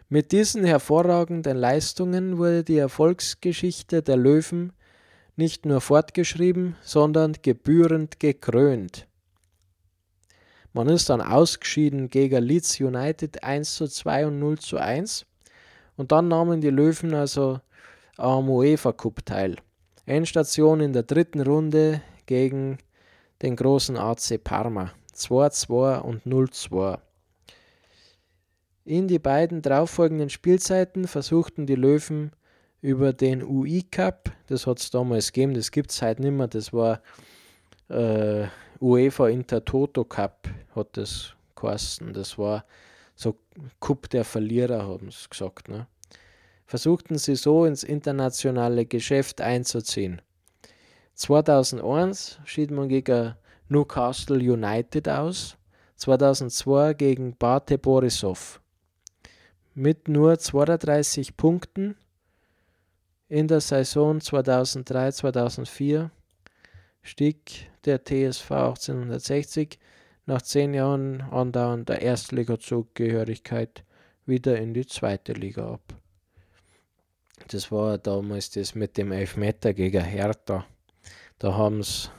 Mit 0.09 0.31
diesen 0.31 0.63
hervorragenden 0.63 1.57
Leistungen 1.57 2.37
wurde 2.37 2.63
die 2.63 2.77
Erfolgsgeschichte 2.77 4.03
der 4.03 4.17
Löwen 4.17 4.73
nicht 5.35 5.65
nur 5.65 5.81
fortgeschrieben, 5.81 6.75
sondern 6.81 7.33
gebührend 7.41 8.19
gekrönt. 8.19 9.07
Man 10.73 10.89
ist 10.89 11.09
dann 11.09 11.21
ausgeschieden 11.21 12.09
gegen 12.09 12.43
Leeds 12.43 12.79
United 12.79 13.43
1 13.43 13.75
zu 13.75 13.87
2 13.87 14.27
und 14.27 14.39
0 14.39 14.59
zu 14.59 14.77
1 14.77 15.25
und 15.95 16.11
dann 16.11 16.27
nahmen 16.27 16.61
die 16.61 16.69
Löwen 16.69 17.13
also 17.13 17.59
am 18.17 18.49
UEFA 18.49 18.91
Cup 18.91 19.25
teil. 19.25 19.55
Endstation 20.05 20.79
in 20.81 20.93
der 20.93 21.03
dritten 21.03 21.41
Runde 21.41 22.01
gegen 22.25 22.77
den 23.41 23.55
großen 23.55 23.97
AC 23.97 24.43
Parma 24.43 24.91
2-2 25.15 25.99
und 25.99 26.23
0-2. 26.25 26.99
In 28.85 29.07
die 29.07 29.19
beiden 29.19 29.61
darauffolgenden 29.61 30.29
Spielzeiten 30.29 31.07
versuchten 31.07 31.65
die 31.65 31.75
Löwen 31.75 32.31
über 32.81 33.13
den 33.13 33.43
UI 33.43 33.83
Cup, 33.83 34.31
das 34.47 34.67
hat 34.67 34.79
es 34.79 34.91
damals 34.91 35.31
gegeben, 35.31 35.53
das 35.53 35.71
gibt 35.71 35.91
es 35.91 36.01
heute 36.01 36.21
nicht 36.21 36.31
mehr, 36.31 36.47
das 36.47 36.73
war 36.73 37.01
äh, 37.87 38.47
UEFA 38.81 39.29
Intertoto 39.29 40.03
Cup, 40.03 40.49
hat 40.75 40.97
das 40.97 41.33
geheißen. 41.55 42.13
Das 42.13 42.37
war 42.37 42.65
so 43.15 43.37
Cup 43.79 44.09
der 44.09 44.25
Verlierer, 44.25 44.85
haben 44.85 45.09
sie 45.11 45.29
gesagt. 45.29 45.69
Ne? 45.69 45.87
Versuchten 46.73 47.19
sie 47.19 47.35
so 47.35 47.65
ins 47.65 47.83
internationale 47.83 48.87
Geschäft 48.87 49.41
einzuziehen. 49.41 50.23
2001 51.13 52.39
schied 52.45 52.71
man 52.71 52.89
gegen 52.89 53.35
Newcastle 53.69 54.39
United 54.39 55.07
aus, 55.07 55.55
2002 55.97 56.95
gegen 56.95 57.37
Bate 57.37 57.77
Borisov. 57.77 58.59
Mit 59.75 60.07
nur 60.07 60.39
32 60.39 61.37
Punkten 61.37 61.95
in 63.27 63.47
der 63.47 63.61
Saison 63.61 64.17
2003-2004 64.17 66.09
stieg 67.03 67.69
der 67.85 68.03
TSV 68.03 68.49
1860 68.49 69.77
nach 70.25 70.41
zehn 70.41 70.73
Jahren 70.73 71.21
andauernder 71.21 72.01
Erstliga-Zugehörigkeit 72.01 73.83
wieder 74.25 74.57
in 74.57 74.73
die 74.73 74.87
zweite 74.87 75.33
Liga 75.33 75.73
ab. 75.73 76.02
Das 77.47 77.71
war 77.71 77.97
damals 77.97 78.51
das 78.51 78.75
mit 78.75 78.97
dem 78.97 79.11
Elfmeter 79.11 79.73
gegen 79.73 80.03
Hertha. 80.03 80.65
Da 81.39 81.53
haben 81.53 81.79
es, 81.79 82.09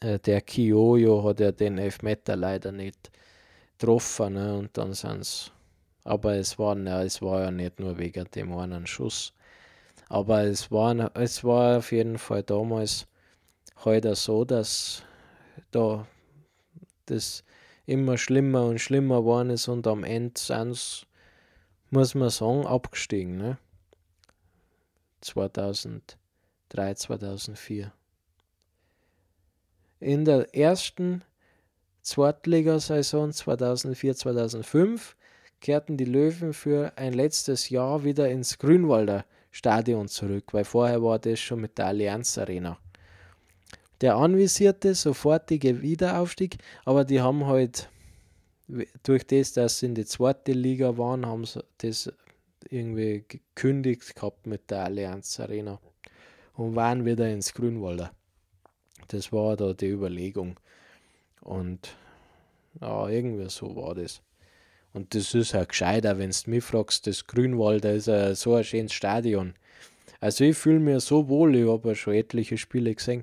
äh, 0.00 0.18
der 0.18 0.40
Kiojo 0.40 1.24
hat 1.24 1.40
ja 1.40 1.52
den 1.52 1.78
Elfmeter 1.78 2.36
leider 2.36 2.72
nicht 2.72 3.10
getroffen. 3.78 4.34
Ne? 4.34 4.56
Und 4.56 4.76
dann 4.76 4.94
sind 4.94 5.20
es, 5.20 5.52
aber 6.04 6.34
es 6.36 6.58
war, 6.58 6.76
ja, 6.78 7.02
es 7.02 7.20
war 7.20 7.42
ja 7.42 7.50
nicht 7.50 7.78
nur 7.78 7.98
wegen 7.98 8.26
dem 8.34 8.56
einen 8.56 8.86
Schuss. 8.86 9.32
Aber 10.08 10.44
es 10.44 10.70
war, 10.70 11.10
es 11.16 11.44
war 11.44 11.78
auf 11.78 11.92
jeden 11.92 12.18
Fall 12.18 12.42
damals 12.42 13.06
heute 13.84 14.08
halt 14.08 14.16
so, 14.16 14.44
dass 14.44 15.02
da 15.70 16.06
das 17.06 17.44
immer 17.86 18.18
schlimmer 18.18 18.64
und 18.64 18.80
schlimmer 18.80 19.20
geworden 19.20 19.50
ist 19.50 19.68
und 19.68 19.86
am 19.86 20.04
Ende 20.04 20.38
sind 20.38 21.06
muss 21.90 22.14
man 22.14 22.28
sagen, 22.28 22.66
abgestiegen. 22.66 23.38
Ne? 23.38 23.58
2003, 25.20 26.94
2004. 26.94 27.92
In 30.00 30.24
der 30.24 30.54
ersten 30.54 31.22
Zweitligasaison 32.02 33.32
2004-2005 33.32 35.14
kehrten 35.60 35.96
die 35.96 36.04
Löwen 36.04 36.52
für 36.52 36.92
ein 36.96 37.12
letztes 37.12 37.68
Jahr 37.68 38.04
wieder 38.04 38.28
ins 38.30 38.58
Grünwalder 38.58 39.24
Stadion 39.50 40.08
zurück, 40.08 40.52
weil 40.52 40.64
vorher 40.64 41.02
war 41.02 41.18
das 41.18 41.40
schon 41.40 41.60
mit 41.60 41.78
der 41.78 41.86
Allianz 41.86 42.38
Arena. 42.38 42.78
Der 44.00 44.14
anvisierte 44.14 44.94
sofortige 44.94 45.82
Wiederaufstieg, 45.82 46.58
aber 46.84 47.04
die 47.04 47.20
haben 47.20 47.46
halt 47.46 47.88
durch 49.02 49.26
das, 49.26 49.52
dass 49.54 49.80
sie 49.80 49.86
in 49.86 49.94
die 49.94 50.04
zweite 50.04 50.52
Liga 50.52 50.96
waren, 50.96 51.26
haben 51.26 51.44
sie 51.44 51.64
das 51.78 52.12
irgendwie 52.70 53.24
gekündigt 53.26 54.14
gehabt 54.14 54.46
mit 54.46 54.70
der 54.70 54.84
Allianz 54.84 55.38
Arena 55.40 55.80
und 56.54 56.76
waren 56.76 57.04
wieder 57.04 57.28
ins 57.28 57.54
Grünwalder. 57.54 58.12
Das 59.08 59.32
war 59.32 59.56
da 59.56 59.72
die 59.72 59.88
Überlegung. 59.88 60.58
Und 61.40 61.96
ja, 62.80 63.08
irgendwie 63.08 63.48
so 63.48 63.74
war 63.76 63.94
das. 63.94 64.22
Und 64.92 65.14
das 65.14 65.34
ist 65.34 65.54
auch 65.54 65.68
gescheiter, 65.68 66.18
wenn 66.18 66.30
du 66.30 66.50
mich 66.50 66.64
fragst, 66.64 67.06
das 67.06 67.26
Grünwalder 67.26 67.92
ist 67.92 68.06
ja 68.06 68.34
so 68.34 68.54
ein 68.54 68.64
schönes 68.64 68.92
Stadion. 68.92 69.54
Also 70.20 70.44
ich 70.44 70.56
fühle 70.56 70.80
mich 70.80 71.04
so 71.04 71.28
wohl, 71.28 71.54
ich 71.54 71.68
habe 71.68 71.90
ja 71.90 71.94
schon 71.94 72.14
etliche 72.14 72.58
Spiele 72.58 72.94
gesehen, 72.94 73.22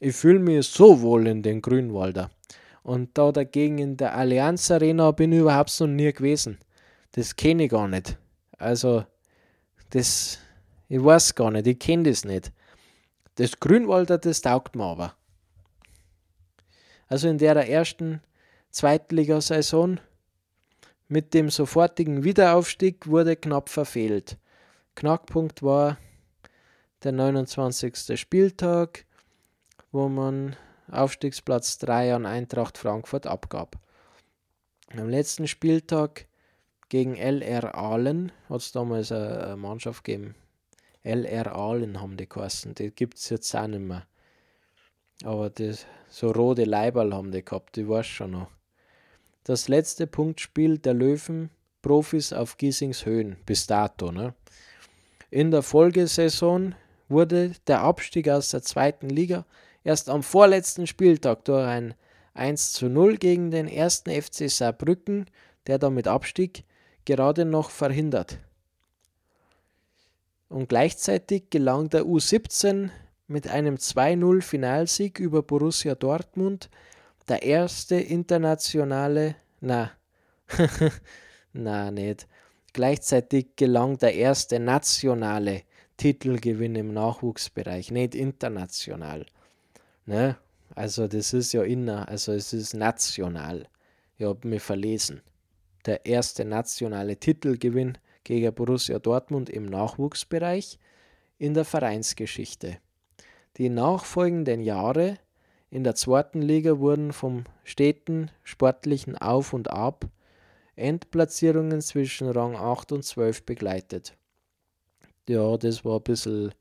ich 0.00 0.14
fühle 0.14 0.38
mich 0.38 0.66
so 0.68 1.00
wohl 1.00 1.26
in 1.26 1.42
den 1.42 1.60
Grünwalder. 1.60 2.30
Und 2.84 3.18
da 3.18 3.32
dagegen 3.32 3.78
in 3.78 3.96
der 3.96 4.14
Allianz 4.14 4.70
Arena 4.70 5.10
bin 5.10 5.32
ich 5.32 5.40
überhaupt 5.40 5.78
noch 5.80 5.88
nie 5.88 6.12
gewesen. 6.12 6.58
Das 7.12 7.34
kenne 7.34 7.64
ich 7.64 7.70
gar 7.70 7.88
nicht. 7.88 8.16
Also, 8.58 9.04
das, 9.90 10.38
ich 10.88 11.02
weiß 11.02 11.34
gar 11.34 11.50
nicht, 11.50 11.66
ich 11.66 11.78
kenne 11.78 12.10
das 12.10 12.24
nicht. 12.24 12.52
Das 13.36 13.58
Grünwalder, 13.58 14.18
das 14.18 14.40
taugt 14.40 14.74
mir 14.74 14.84
aber. 14.84 15.14
Also 17.06 17.28
in 17.28 17.38
der 17.38 17.56
ersten 17.56 18.20
Zweitligasaison 18.70 20.00
mit 21.08 21.32
dem 21.32 21.48
sofortigen 21.48 22.22
Wiederaufstieg 22.22 23.06
wurde 23.06 23.36
knapp 23.36 23.70
verfehlt. 23.70 24.36
Knackpunkt 24.94 25.62
war 25.62 25.96
der 27.02 27.12
29. 27.12 28.20
Spieltag, 28.20 29.06
wo 29.90 30.08
man 30.08 30.56
Aufstiegsplatz 30.90 31.78
3 31.78 32.14
an 32.14 32.26
Eintracht 32.26 32.76
Frankfurt 32.76 33.26
abgab. 33.26 33.76
Am 34.96 35.08
letzten 35.08 35.46
Spieltag 35.46 36.26
gegen 36.88 37.16
LR 37.16 37.74
Aalen 37.74 38.32
hat 38.48 38.60
es 38.60 38.72
damals 38.72 39.12
eine 39.12 39.56
Mannschaft 39.56 40.04
gegeben. 40.04 40.34
LR 41.02 41.54
Aalen 41.54 42.00
haben 42.00 42.16
die 42.16 42.28
geheißen, 42.28 42.74
die 42.74 42.90
gibt 42.90 43.18
es 43.18 43.28
jetzt 43.30 43.54
auch 43.54 43.66
nicht 43.66 43.80
mehr. 43.80 44.06
Aber 45.24 45.50
das, 45.50 45.86
so 46.08 46.30
rote 46.30 46.64
Leiberl 46.64 47.12
haben 47.14 47.32
die 47.32 47.44
gehabt, 47.44 47.76
die 47.76 47.88
weiß 47.88 48.06
schon 48.06 48.32
noch. 48.32 48.48
Das 49.44 49.68
letzte 49.68 50.06
Punktspiel 50.06 50.78
der 50.78 50.94
Löwen 50.94 51.50
Profis 51.82 52.32
auf 52.32 52.56
Giesings 52.56 53.06
Höhen 53.06 53.36
bis 53.46 53.66
dato. 53.66 54.12
Ne? 54.12 54.34
In 55.30 55.50
der 55.50 55.62
Folgesaison 55.62 56.74
wurde 57.08 57.52
der 57.66 57.80
Abstieg 57.80 58.28
aus 58.28 58.50
der 58.50 58.62
zweiten 58.62 59.08
Liga 59.08 59.46
erst 59.84 60.08
am 60.08 60.22
vorletzten 60.22 60.86
Spieltag 60.86 61.44
durch 61.44 61.66
ein 61.66 61.94
1 62.34 62.72
zu 62.72 62.88
0 62.88 63.16
gegen 63.16 63.50
den 63.50 63.68
ersten 63.68 64.10
FC 64.10 64.50
Saarbrücken, 64.50 65.26
der 65.66 65.78
damit 65.78 66.06
abstieg, 66.06 66.64
gerade 67.08 67.46
noch 67.46 67.70
verhindert. 67.70 68.38
Und 70.50 70.68
gleichzeitig 70.68 71.48
gelang 71.48 71.88
der 71.88 72.02
U17 72.04 72.90
mit 73.28 73.48
einem 73.48 73.76
2-0 73.76 74.42
Finalsieg 74.42 75.18
über 75.18 75.42
Borussia 75.42 75.94
Dortmund 75.94 76.68
der 77.26 77.42
erste 77.42 77.94
internationale, 77.96 79.36
na, 79.60 79.90
na 81.54 81.90
nicht, 81.90 82.28
gleichzeitig 82.74 83.56
gelang 83.56 83.96
der 83.96 84.14
erste 84.14 84.60
nationale 84.60 85.62
Titelgewinn 85.96 86.74
im 86.74 86.92
Nachwuchsbereich, 86.92 87.90
nicht 87.90 88.14
international. 88.14 89.24
Ne? 90.04 90.36
Also 90.74 91.08
das 91.08 91.32
ist 91.32 91.54
ja 91.54 91.62
inner, 91.62 92.06
also 92.06 92.32
es 92.32 92.52
ist 92.52 92.74
national. 92.74 93.66
Ich 94.18 94.26
habe 94.26 94.46
mich 94.46 94.62
verlesen. 94.62 95.22
Der 95.88 96.04
erste 96.04 96.44
nationale 96.44 97.16
Titelgewinn 97.16 97.96
gegen 98.22 98.54
Borussia 98.54 98.98
Dortmund 98.98 99.48
im 99.48 99.64
Nachwuchsbereich 99.64 100.78
in 101.38 101.54
der 101.54 101.64
Vereinsgeschichte. 101.64 102.76
Die 103.56 103.70
nachfolgenden 103.70 104.60
Jahre 104.60 105.16
in 105.70 105.84
der 105.84 105.94
zweiten 105.94 106.42
Liga 106.42 106.78
wurden 106.78 107.14
vom 107.14 107.44
steten 107.64 108.30
sportlichen 108.44 109.16
Auf 109.16 109.54
und 109.54 109.70
Ab 109.70 110.04
Endplatzierungen 110.76 111.80
zwischen 111.80 112.28
Rang 112.28 112.54
8 112.54 112.92
und 112.92 113.02
12 113.02 113.46
begleitet. 113.46 114.14
Ja, 115.26 115.56
das 115.56 115.86
war 115.86 116.00
ein 116.00 116.02
bisschen 116.02 116.52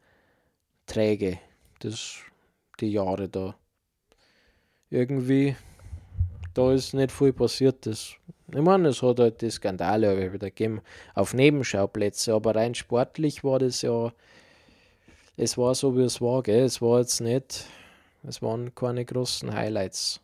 träge, 0.86 1.38
das, 1.80 2.16
die 2.80 2.94
Jahre 2.94 3.28
da. 3.28 3.58
Irgendwie, 4.90 5.58
da 6.58 6.74
ist 6.74 6.94
nicht 6.94 7.12
viel 7.12 7.34
passiert. 7.34 7.86
Das, 7.86 8.14
ich 8.52 8.62
meine, 8.62 8.90
es 8.90 9.02
hat 9.02 9.20
halt 9.20 9.42
die 9.42 9.50
Skandale 9.50 10.34
wieder 10.34 10.48
gegeben 10.48 10.82
auf 11.14 11.34
Nebenschauplätze, 11.34 12.34
aber 12.34 12.56
rein 12.56 12.76
sportlich 12.76 13.44
war 13.44 13.60
das 13.60 13.82
ja 13.82 14.12
es 15.38 15.56
war 15.56 15.76
so, 15.76 15.96
wie 15.96 16.02
es 16.02 16.20
war, 16.20 16.42
gell? 16.42 16.66
Es 16.66 16.82
war 16.82 17.00
jetzt 17.00 17.22
nicht, 17.22 17.66
es 18.24 18.42
waren 18.42 18.74
keine 18.74 19.06
großen 19.06 19.54
Highlights. 19.54 20.20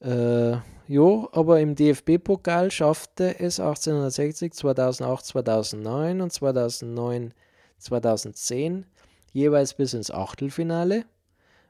Äh, 0.00 0.52
ja, 0.88 1.28
aber 1.32 1.60
im 1.60 1.74
DFB-Pokal 1.74 2.70
schaffte 2.70 3.38
es 3.38 3.60
1860, 3.60 4.54
2008, 4.54 5.26
2009 5.26 6.20
und 6.22 6.32
2009, 6.32 7.34
2010 7.78 8.86
jeweils 9.32 9.74
bis 9.74 9.92
ins 9.92 10.10
Achtelfinale 10.10 11.04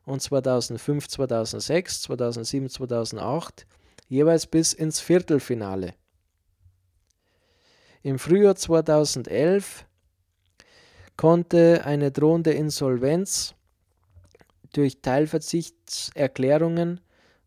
und 0.07 0.23
2005, 0.23 1.09
2006, 1.09 2.03
2007, 2.03 2.71
2008 2.71 3.67
jeweils 4.09 4.47
bis 4.47 4.73
ins 4.73 5.01
Viertelfinale. 5.01 5.93
Im 8.03 8.19
Frühjahr 8.19 8.55
2011 8.55 9.85
konnte 11.17 11.85
eine 11.85 12.13
drohende 12.13 12.53
Insolvenz 12.53 13.55
durch 14.73 15.03
Teilverzichtserklärungen 15.03 17.01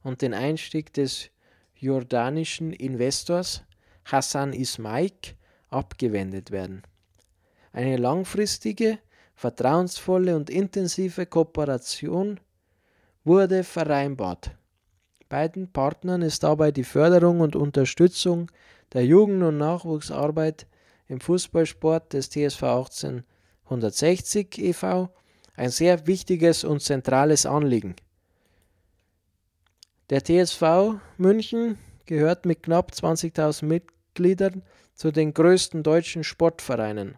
und 0.04 0.22
den 0.22 0.34
Einstieg 0.34 0.94
des 0.94 1.30
jordanischen 1.76 2.74
Investors 2.74 3.64
Hassan 4.04 4.52
Ismaik 4.52 5.38
abgewendet 5.70 6.52
werden. 6.52 6.84
Eine 7.72 7.96
langfristige, 7.98 9.00
vertrauensvolle 9.36 10.36
und 10.36 10.50
intensive 10.50 11.26
Kooperation 11.26 12.42
wurde 13.24 13.64
vereinbart. 13.64 14.52
Beiden 15.30 15.72
Partnern 15.72 16.22
ist 16.22 16.44
dabei 16.44 16.72
die 16.72 16.84
Förderung 16.84 17.42
und 17.42 17.56
Unterstützung 17.56 18.52
der 18.94 19.06
Jugend- 19.06 19.44
und 19.44 19.58
Nachwuchsarbeit 19.58 20.66
im 21.08 21.20
Fußballsport 21.20 22.14
des 22.14 22.30
TSV 22.30 22.64
18 22.64 23.24
160 23.66 24.58
e.V. 24.58 25.10
ein 25.56 25.70
sehr 25.70 26.08
wichtiges 26.08 26.64
und 26.64 26.82
zentrales 26.82 27.46
Anliegen. 27.46 27.96
Der 30.10 30.24
TSV 30.24 30.96
München 31.18 31.78
gehört 32.06 32.48
mit 32.48 32.64
knapp 32.64 32.92
20.000 32.92 33.66
Mitgliedern 33.66 34.64
zu 34.96 35.12
den 35.12 35.34
größten 35.36 35.84
deutschen 35.84 36.24
Sportvereinen. 36.24 37.16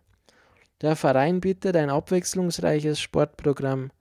Der 0.81 0.97
Verein 0.97 1.39
bietet 1.39 1.77
ein 1.77 1.89
abwechslungsreiches 1.89 2.99
Sportprogramm 2.99 3.91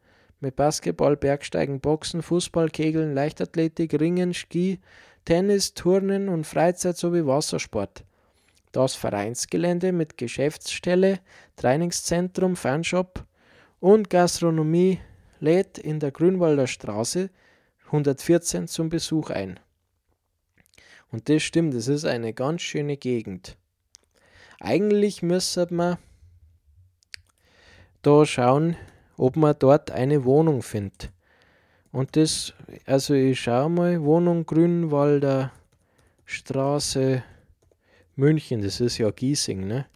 mit 0.41 0.57
Basketball, 0.57 1.17
Bergsteigen, 1.17 1.81
Boxen, 1.81 2.23
Fußball, 2.23 2.71
Kegeln, 2.71 3.15
Leichtathletik, 3.15 3.99
Ringen, 4.01 4.35
Ski, 4.35 4.81
Tennis, 5.25 5.75
Turnen 5.75 6.29
und 6.29 6.47
Freizeit 6.47 6.97
sowie 6.97 7.27
Wassersport. 7.27 8.05
Das 8.73 8.95
Vereinsgelände 8.95 9.93
mit 9.93 10.17
Geschäftsstelle, 10.17 11.21
Trainingszentrum, 11.57 12.57
Fanshop 12.57 13.25
und 13.81 14.11
Gastronomie 14.11 15.01
lädt 15.41 15.79
in 15.79 16.01
der 16.01 16.13
Grünwalder 16.13 16.67
Straße 16.67 17.31
114 17.87 18.69
zum 18.69 18.89
Besuch 18.89 19.31
ein. 19.31 19.59
Und 21.11 21.29
das 21.29 21.43
stimmt, 21.43 21.75
es 21.75 21.89
ist 21.89 22.05
eine 22.05 22.33
ganz 22.33 22.63
schöne 22.63 22.97
Gegend. 22.97 23.57
Eigentlich 24.61 25.23
müsste 25.23 25.67
man 25.75 25.99
da 28.03 28.25
schauen, 28.25 28.77
ob 29.21 29.37
man 29.37 29.55
dort 29.59 29.91
eine 29.91 30.25
Wohnung 30.25 30.63
findet. 30.63 31.11
Und 31.93 32.17
das, 32.17 32.55
also 32.87 33.13
ich 33.13 33.39
schaue 33.39 33.69
mal, 33.69 34.03
Wohnung 34.03 34.47
Grünwalder 34.47 35.53
Straße 36.25 37.23
München, 38.17 38.63
das 38.63 38.81
ist 38.81 38.97
ja 38.97 39.11
Giesing, 39.11 39.67
ne? 39.67 39.87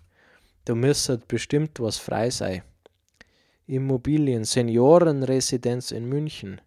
Da 0.67 0.75
müsste 0.75 1.17
bestimmt 1.17 1.81
was 1.81 1.97
frei 1.97 2.29
sein. 2.29 2.65
Immobilien, 3.67 4.45
Seniorenresidenz 4.45 5.91
in 5.91 6.07
München, 6.07 6.61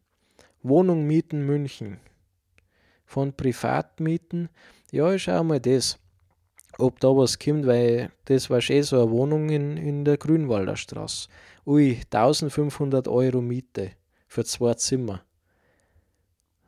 Wohnung 0.64 1.06
mieten 1.06 1.46
München. 1.46 2.00
Von 3.06 3.34
Privatmieten, 3.34 4.50
ja, 4.92 5.14
ich 5.14 5.24
schau 5.24 5.44
mal 5.44 5.60
das, 5.60 6.00
ob 6.78 7.00
da 7.00 7.10
was 7.10 7.40
kommt, 7.40 7.66
weil 7.66 8.12
das 8.26 8.50
war 8.50 8.62
schon 8.62 8.84
so 8.84 9.02
eine 9.02 9.12
Wohnung 9.12 9.50
in, 9.50 9.78
in 9.78 10.06
der 10.06 10.18
Grünwalder 10.18 10.76
Straße. 10.76 11.28
Ui, 11.66 12.00
1500 12.12 13.08
Euro 13.08 13.42
Miete 13.42 13.92
für 14.28 14.46
zwei 14.46 14.74
Zimmer. 14.76 15.22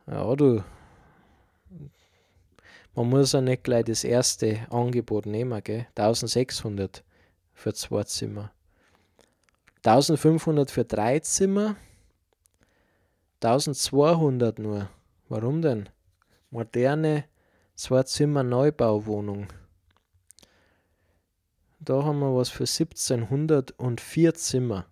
Ja, 0.08 0.36
du. 0.36 0.64
Man 2.96 3.10
muss 3.10 3.32
ja 3.34 3.42
nicht 3.42 3.64
gleich 3.64 3.86
das 3.86 4.04
erste 4.04 4.68
Angebot 4.72 5.26
nehmen, 5.26 5.64
gell? 5.64 5.88
1600 5.96 7.04
für 7.54 7.74
zwei 7.74 8.04
Zimmer. 8.04 8.52
1500 9.86 10.72
für 10.72 10.84
drei 10.84 11.20
Zimmer. 11.20 11.76
1200 13.42 14.60
nur. 14.60 14.90
Warum 15.30 15.62
denn? 15.62 15.88
Moderne 16.50 17.26
zwei 17.76 18.04
Zimmer 18.04 18.44
Neubauwohnung. 18.44 19.48
Da 21.82 22.04
haben 22.04 22.20
wir 22.20 22.36
was 22.36 22.50
für 22.50 22.66
1700 22.66 23.72
und 23.72 24.02
vier 24.02 24.34
Zimmer. 24.34 24.86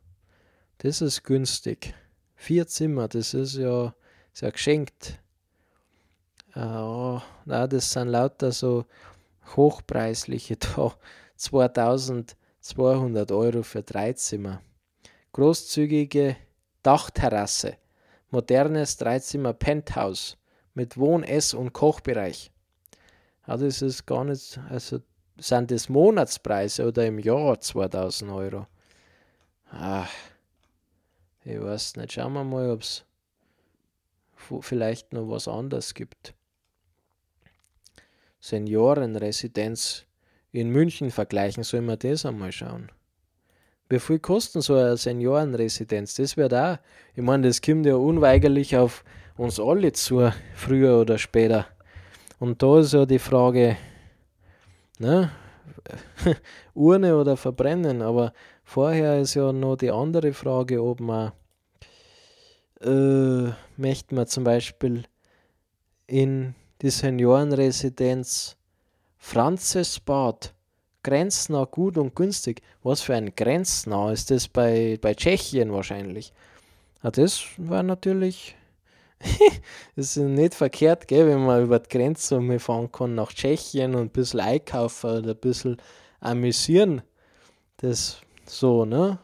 Das 0.78 1.02
ist 1.02 1.23
günstig. 1.23 1.93
Vier 2.36 2.65
Zimmer, 2.67 3.10
das 3.10 3.34
ist 3.34 3.56
ja, 3.56 3.93
ist 4.34 4.41
ja 4.41 4.50
geschenkt. 4.50 5.19
Uh, 6.56 7.19
na, 7.45 7.67
das 7.67 7.91
sind 7.91 8.08
lauter 8.08 8.52
so 8.52 8.86
hochpreisliche 9.56 10.56
da. 10.76 10.95
2200 11.36 13.32
Euro 13.32 13.63
für 13.63 13.84
drei 13.84 14.13
Zimmer. 14.13 14.62
Großzügige 15.34 16.38
Dachterrasse. 16.84 17.78
Modernes 18.30 18.97
Dreizimmer 18.97 19.54
Penthouse 19.54 20.38
mit 20.73 20.97
Wohn-, 20.97 21.23
Ess- 21.23 21.54
und 21.54 21.73
Kochbereich. 21.73 22.52
Ja, 23.45 23.58
das 23.58 23.82
ist 23.82 24.06
gar 24.06 24.23
nicht, 24.23 24.60
also 24.69 25.00
sind 25.39 25.71
das 25.71 25.89
Monatspreise 25.89 26.88
oder 26.88 27.06
im 27.06 27.19
Jahr 27.19 27.60
2000 27.60 28.32
Euro? 28.32 28.67
Ach, 29.71 30.10
ich 31.43 31.62
weiß 31.62 31.97
nicht. 31.97 32.13
Schauen 32.13 32.34
wir 32.34 32.43
mal, 32.43 32.71
ob 32.71 32.82
es 32.82 33.06
vielleicht 34.62 35.13
noch 35.13 35.30
was 35.30 35.47
anderes 35.47 35.93
gibt. 35.93 36.34
Seniorenresidenz 38.39 40.06
in 40.52 40.69
München 40.69 41.12
vergleichen, 41.12 41.63
sollen 41.63 41.86
wir 41.86 41.97
das 41.97 42.26
einmal 42.26 42.52
schauen. 42.52 42.91
Wie 43.89 44.00
viel 44.00 44.19
kostet 44.19 44.63
so 44.63 44.76
eine 44.76 44.97
Seniorenresidenz? 44.97 46.15
Das 46.15 46.38
wird 46.38 46.54
auch, 46.54 46.78
ich 47.15 47.23
meine, 47.23 47.47
das 47.47 47.62
kommt 47.62 47.86
ja 47.86 47.95
unweigerlich 47.95 48.76
auf 48.76 49.04
uns 49.38 49.60
alle 49.60 49.91
zu, 49.93 50.32
früher 50.56 51.00
oder 51.00 51.17
später. 51.17 51.67
Und 52.39 52.62
da 52.62 52.80
ist 52.80 52.93
ja 52.93 53.06
die 53.06 53.19
Frage, 53.19 53.78
ne? 55.00 55.32
Urne 56.74 57.18
oder 57.18 57.38
verbrennen, 57.38 58.02
aber 58.02 58.34
vorher 58.64 59.20
ist 59.20 59.34
ja 59.34 59.52
noch 59.52 59.76
die 59.76 59.92
andere 59.92 60.34
Frage, 60.34 60.82
ob 60.82 61.00
man 61.00 61.34
äh, 62.82 63.52
möchte 63.76 64.16
man 64.16 64.28
zum 64.28 64.44
Beispiel 64.44 65.04
in 66.06 66.56
die 66.82 66.90
Seniorenresidenz 66.90 68.56
Franzesbad 69.18 70.54
grenznah 71.04 71.66
gut 71.66 71.98
und 71.98 72.16
günstig. 72.16 72.62
Was 72.84 73.02
für 73.02 73.16
ein 73.16 73.36
grenznah 73.36 74.12
ist 74.12 74.32
das 74.32 74.48
bei, 74.48 74.98
bei 75.02 75.14
Tschechien 75.14 75.72
wahrscheinlich? 75.72 76.34
Ja, 77.04 77.12
das 77.12 77.46
war 77.58 77.84
natürlich 77.84 78.56
ist 79.96 80.18
nicht 80.18 80.54
verkehrt, 80.54 81.08
gell, 81.08 81.28
wenn 81.28 81.46
man 81.46 81.64
über 81.64 81.80
die 81.80 81.90
Grenze 81.90 82.60
fahren 82.60 82.92
kann 82.92 83.16
nach 83.16 83.34
Tschechien 83.34 83.96
und 83.96 84.02
ein 84.02 84.10
bisschen 84.10 84.40
einkaufen 84.40 85.20
oder 85.20 85.32
ein 85.32 85.38
bisschen 85.38 85.78
amüsieren. 86.20 87.02
Das 87.78 88.22
so, 88.46 88.86
ne? 88.86 89.20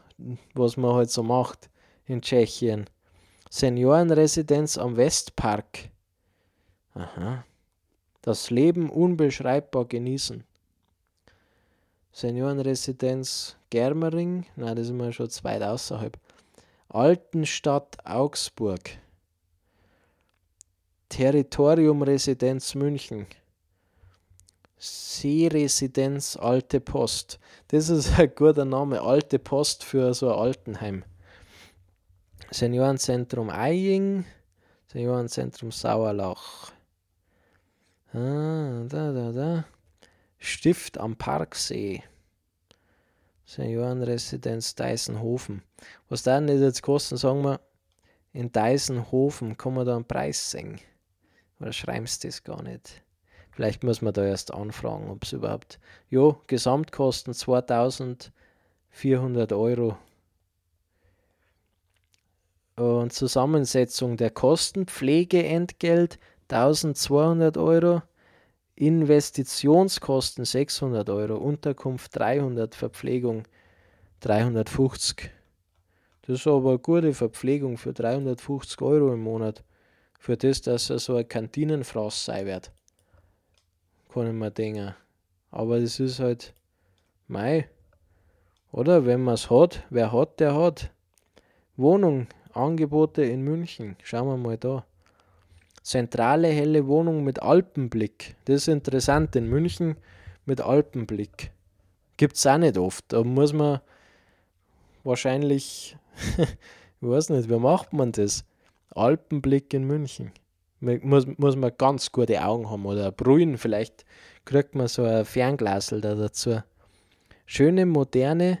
Was 0.54 0.76
man 0.76 0.94
halt 0.94 1.10
so 1.10 1.22
macht 1.22 1.68
in 2.06 2.22
Tschechien. 2.22 2.86
Seniorenresidenz 3.50 4.78
am 4.78 4.96
Westpark. 4.96 5.90
Aha. 6.94 7.44
Das 8.22 8.50
Leben 8.50 8.90
unbeschreibbar 8.90 9.84
genießen. 9.86 10.44
Seniorenresidenz 12.12 13.56
Germering, 13.70 14.46
nein, 14.56 14.76
das 14.76 14.86
ist 14.86 14.92
mal 14.92 15.12
schon 15.12 15.30
zu 15.30 15.44
außerhalb. 15.44 16.16
Altenstadt 16.88 17.96
Augsburg. 18.04 18.98
Territoriumresidenz 21.08 22.74
München. 22.74 23.26
Seeresidenz 24.76 26.36
Alte 26.36 26.80
Post. 26.80 27.38
Das 27.68 27.88
ist 27.88 28.18
ein 28.18 28.34
guter 28.34 28.64
Name, 28.64 29.00
Alte 29.00 29.38
Post 29.38 29.84
für 29.84 30.12
so 30.14 30.32
ein 30.32 30.38
Altenheim. 30.38 31.04
Seniorenzentrum 32.50 33.50
Eying, 33.50 34.24
Seniorenzentrum 34.86 35.70
Sauerlach. 35.70 36.72
Ah, 38.12 38.84
da, 38.88 39.12
da, 39.12 39.32
da. 39.32 39.64
Stift 40.38 40.98
am 40.98 41.16
Parksee. 41.16 42.02
Seniorenresidenz 43.46 44.74
Deisenhofen. 44.74 45.62
Was 46.08 46.22
da 46.22 46.40
nicht 46.40 46.60
jetzt 46.60 46.82
kosten, 46.82 47.16
sagen 47.16 47.42
wir, 47.42 47.60
in 48.32 48.52
Deisenhofen 48.52 49.56
kann 49.56 49.74
man 49.74 49.86
da 49.86 49.96
einen 49.96 50.04
Preis 50.04 50.50
sehen. 50.50 50.80
Oder 51.60 51.72
schreibst 51.72 52.24
das 52.24 52.44
gar 52.44 52.62
nicht? 52.62 53.02
Vielleicht 53.52 53.84
muss 53.84 54.02
man 54.02 54.12
da 54.12 54.24
erst 54.24 54.52
anfragen, 54.52 55.08
ob 55.10 55.22
es 55.22 55.32
überhaupt. 55.32 55.78
Jo, 56.10 56.40
Gesamtkosten 56.48 57.34
2400 57.34 59.52
Euro. 59.52 59.96
Und 62.76 63.12
Zusammensetzung 63.12 64.16
der 64.16 64.30
Kosten: 64.30 64.86
Pflegeentgelt 64.86 66.18
1200 66.48 67.56
Euro, 67.56 68.02
Investitionskosten 68.74 70.44
600 70.44 71.08
Euro, 71.08 71.36
Unterkunft 71.36 72.16
300, 72.16 72.74
Verpflegung 72.74 73.44
350. 74.20 75.30
Das 76.22 76.40
ist 76.40 76.46
aber 76.48 76.70
eine 76.70 76.78
gute 76.80 77.14
Verpflegung 77.14 77.78
für 77.78 77.92
350 77.92 78.82
Euro 78.82 79.12
im 79.12 79.22
Monat 79.22 79.62
für 80.24 80.38
das, 80.38 80.62
dass 80.62 80.88
er 80.88 80.98
so 80.98 81.16
ein 81.16 81.28
Kantinenfraß 81.28 82.24
sein 82.24 82.46
wird. 82.46 82.72
Kann 84.10 84.26
ich 84.26 84.32
mir 84.32 84.50
denken. 84.50 84.94
Aber 85.50 85.78
das 85.78 86.00
ist 86.00 86.18
halt, 86.18 86.54
mei, 87.28 87.68
oder? 88.72 89.04
Wenn 89.04 89.22
man 89.22 89.34
es 89.34 89.50
hat, 89.50 89.84
wer 89.90 90.12
hat, 90.12 90.40
der 90.40 90.54
hat. 90.54 90.90
Wohnung, 91.76 92.28
Angebote 92.54 93.22
in 93.22 93.42
München. 93.42 93.96
Schauen 94.02 94.28
wir 94.28 94.38
mal 94.38 94.56
da. 94.56 94.86
Zentrale 95.82 96.48
helle 96.48 96.86
Wohnung 96.86 97.22
mit 97.22 97.42
Alpenblick. 97.42 98.34
Das 98.46 98.62
ist 98.62 98.68
interessant 98.68 99.36
in 99.36 99.46
München 99.46 99.94
mit 100.46 100.62
Alpenblick. 100.62 101.50
Gibt 102.16 102.36
es 102.36 102.46
auch 102.46 102.56
nicht 102.56 102.78
oft. 102.78 103.04
Da 103.08 103.22
muss 103.24 103.52
man 103.52 103.82
wahrscheinlich, 105.02 105.98
ich 106.38 106.48
weiß 107.08 107.28
nicht, 107.28 107.50
wie 107.50 107.58
macht 107.58 107.92
man 107.92 108.10
das? 108.10 108.46
Alpenblick 108.94 109.72
in 109.74 109.84
München. 109.84 110.32
Muss, 110.80 111.26
muss 111.38 111.56
man 111.56 111.72
ganz 111.78 112.12
gute 112.12 112.44
Augen 112.44 112.68
haben 112.68 112.84
oder 112.84 113.10
Brühen, 113.10 113.56
vielleicht 113.56 114.04
kriegt 114.44 114.74
man 114.74 114.88
so 114.88 115.02
ein 115.04 115.24
Fernglasel 115.24 116.00
da 116.00 116.14
dazu. 116.14 116.62
Schöne, 117.46 117.86
moderne, 117.86 118.58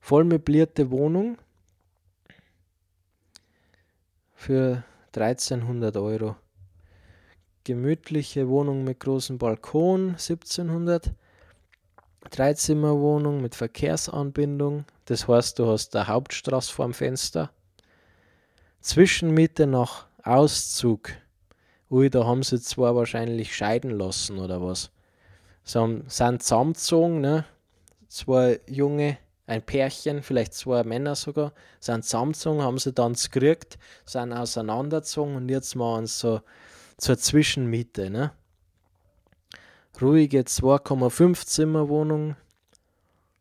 voll 0.00 0.24
möblierte 0.24 0.90
Wohnung 0.90 1.38
für 4.34 4.84
1300 5.14 5.96
Euro. 5.96 6.36
Gemütliche 7.64 8.48
Wohnung 8.48 8.84
mit 8.84 9.00
großem 9.00 9.38
Balkon 9.38 10.10
1700. 10.10 11.12
Dreizimmerwohnung 12.30 13.40
mit 13.40 13.54
Verkehrsanbindung. 13.54 14.84
Das 15.06 15.26
heißt, 15.28 15.58
du 15.58 15.66
hast 15.66 15.94
eine 15.96 16.08
Hauptstraße 16.08 16.72
vorm 16.72 16.94
Fenster. 16.94 17.50
Zwischenmiete 18.80 19.66
nach 19.66 20.06
Auszug. 20.22 21.10
Ui, 21.90 22.10
da 22.10 22.24
haben 22.24 22.42
sie 22.42 22.60
zwar 22.60 22.96
wahrscheinlich 22.96 23.54
scheiden 23.54 23.90
lassen 23.90 24.38
oder 24.38 24.62
was. 24.62 24.90
Sie 25.64 26.02
sind 26.06 26.42
zusammengezogen, 26.42 27.20
ne? 27.20 27.44
Zwei 28.08 28.60
Junge, 28.66 29.18
ein 29.46 29.62
Pärchen, 29.62 30.22
vielleicht 30.22 30.54
zwei 30.54 30.84
Männer 30.84 31.14
sogar, 31.14 31.52
sind 31.80 32.04
zusammengezogen, 32.04 32.62
haben 32.62 32.78
sie 32.78 32.92
dann 32.92 33.14
gekriegt, 33.14 33.78
sind 34.04 34.32
auseinandergezogen 34.32 35.36
und 35.36 35.48
jetzt 35.48 35.74
machen 35.74 36.06
sie 36.06 36.18
so 36.18 36.40
zur 36.98 37.18
Zwischenmiete, 37.18 38.10
ne? 38.10 38.32
ruhige 40.00 40.40
2,5 40.40 41.46
Zimmerwohnung 41.46 42.36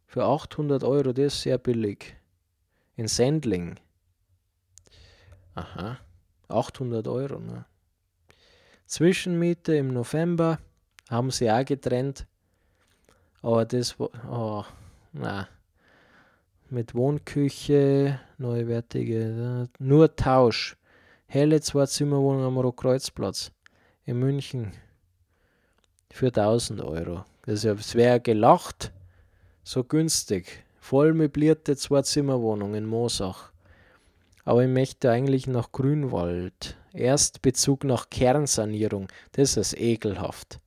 für 0.08 0.24
800 0.24 0.84
Euro, 0.84 1.12
das 1.12 1.34
ist 1.34 1.41
sehr 1.41 1.58
billig. 1.58 2.15
In 2.95 3.08
Sendling. 3.08 3.76
Aha, 5.56 5.98
800 6.50 7.08
Euro. 7.08 7.39
Ne? 7.39 7.65
Zwischenmiete 8.86 9.76
im 9.76 9.94
November 9.94 10.60
haben 11.10 11.32
sie 11.32 11.50
auch 11.50 11.63
getrennt. 11.65 12.28
Aber 13.41 13.65
das 13.65 14.00
war, 14.00 14.10
oh, 14.30 14.65
na, 15.13 15.48
mit 16.70 16.94
Wohnküche, 16.94 18.20
neuwertige, 18.38 19.70
nur 19.80 20.15
Tausch. 20.15 20.76
Helle 21.28 21.62
Zwei-Zimmerwohnung 21.62 22.44
am 22.44 22.58
Rotkreuzplatz 22.58 23.52
in 24.04 24.20
München 24.20 24.74
für 26.12 26.28
1000 26.28 26.82
Euro. 26.82 27.26
Das 27.44 27.63
wäre 27.94 28.20
gelacht, 28.20 28.91
so 29.63 29.84
günstig. 29.84 30.65
Voll 30.80 31.13
möblierte 31.13 31.76
Zwei-Zimmer-Wohnung 31.76 32.76
in 32.76 32.86
Moosach. 32.86 33.52
Aber 34.46 34.64
ich 34.64 34.70
möchte 34.70 35.12
eigentlich 35.12 35.48
nach 35.48 35.72
Grünwald. 35.72 36.78
Erst 36.94 37.42
Bezug 37.42 37.84
nach 37.84 38.10
Kernsanierung. 38.12 39.08
Das 39.32 39.58
ist 39.58 39.78
ekelhaft. 39.78 40.60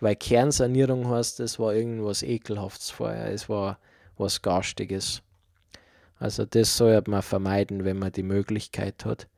Weil 0.00 0.16
Kernsanierung 0.16 1.08
heißt, 1.08 1.38
es 1.38 1.60
war 1.60 1.72
irgendwas 1.72 2.24
Ekelhaftes 2.24 2.90
vorher. 2.90 3.32
Es 3.32 3.48
war 3.48 3.78
was 4.18 4.42
Garstiges. 4.42 5.22
Also 6.18 6.44
das 6.44 6.76
sollte 6.76 7.10
man 7.10 7.22
vermeiden, 7.22 7.84
wenn 7.84 7.98
man 7.98 8.10
die 8.10 8.24
Möglichkeit 8.24 9.04
hat. 9.04 9.28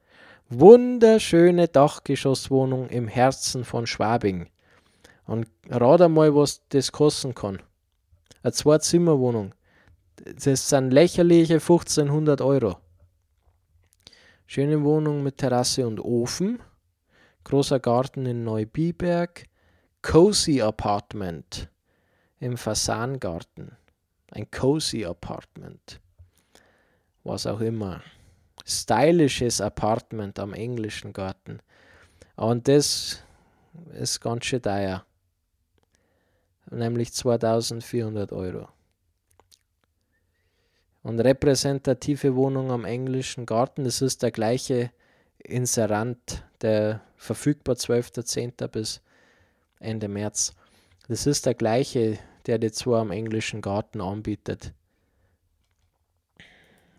Wunderschöne 0.49 1.69
Dachgeschosswohnung 1.69 2.89
im 2.89 3.07
Herzen 3.07 3.65
von 3.65 3.87
Schwabing. 3.87 4.49
Und 5.27 5.47
rat 5.69 6.01
einmal, 6.01 6.35
was 6.35 6.63
das 6.71 6.91
kosten 6.91 7.35
kann. 7.35 7.63
Eine 8.43 8.53
Zwei-Zimmer-Wohnung. 8.53 9.55
Das 10.43 10.69
sind 10.69 10.91
lächerliche 10.91 11.55
1500 11.55 12.41
Euro. 12.41 12.77
Schöne 14.47 14.83
Wohnung 14.83 15.23
mit 15.23 15.39
Terrasse 15.39 15.87
und 15.87 16.01
Ofen. 16.01 16.61
Großer 17.45 17.81
Garten 17.81 18.27
in 18.27 18.45
Neubiberg. 18.45 19.45
Cozy 20.03 20.61
Apartment 20.61 21.69
im 22.41 22.57
Fasangarten. 22.57 23.77
Ein 24.31 24.51
Cozy 24.51 25.05
Apartment. 25.05 26.01
Was 27.23 27.47
auch 27.47 27.61
immer. 27.61 28.03
Stylisches 28.67 29.61
Apartment 29.61 30.39
am 30.39 30.53
englischen 30.53 31.13
Garten. 31.13 31.61
Und 32.37 32.69
das 32.69 33.23
ist 33.93 34.21
ganz 34.21 34.45
schön 34.45 34.63
teuer 34.63 35.05
nämlich 36.71 37.13
2400 37.13 38.33
Euro. 38.33 38.69
Und 41.05 41.21
repräsentative 41.21 42.35
Wohnung 42.35 42.73
am 42.73 42.85
englischen 42.85 43.47
Garten, 43.47 43.85
das 43.85 44.03
ist 44.03 44.25
der 44.25 44.33
gleiche 44.33 44.91
Inserant, 45.39 46.43
der 46.63 47.03
verfügbar 47.17 47.77
12.10. 47.77 48.67
bis 48.67 49.01
Ende 49.79 50.09
März. 50.09 50.53
Das 51.07 51.29
ist 51.29 51.47
der 51.47 51.55
gleiche, 51.55 52.19
der 52.47 52.59
die 52.59 52.73
zwei 52.73 52.99
am 52.99 53.13
englischen 53.13 53.61
Garten 53.61 54.01
anbietet. 54.01 54.73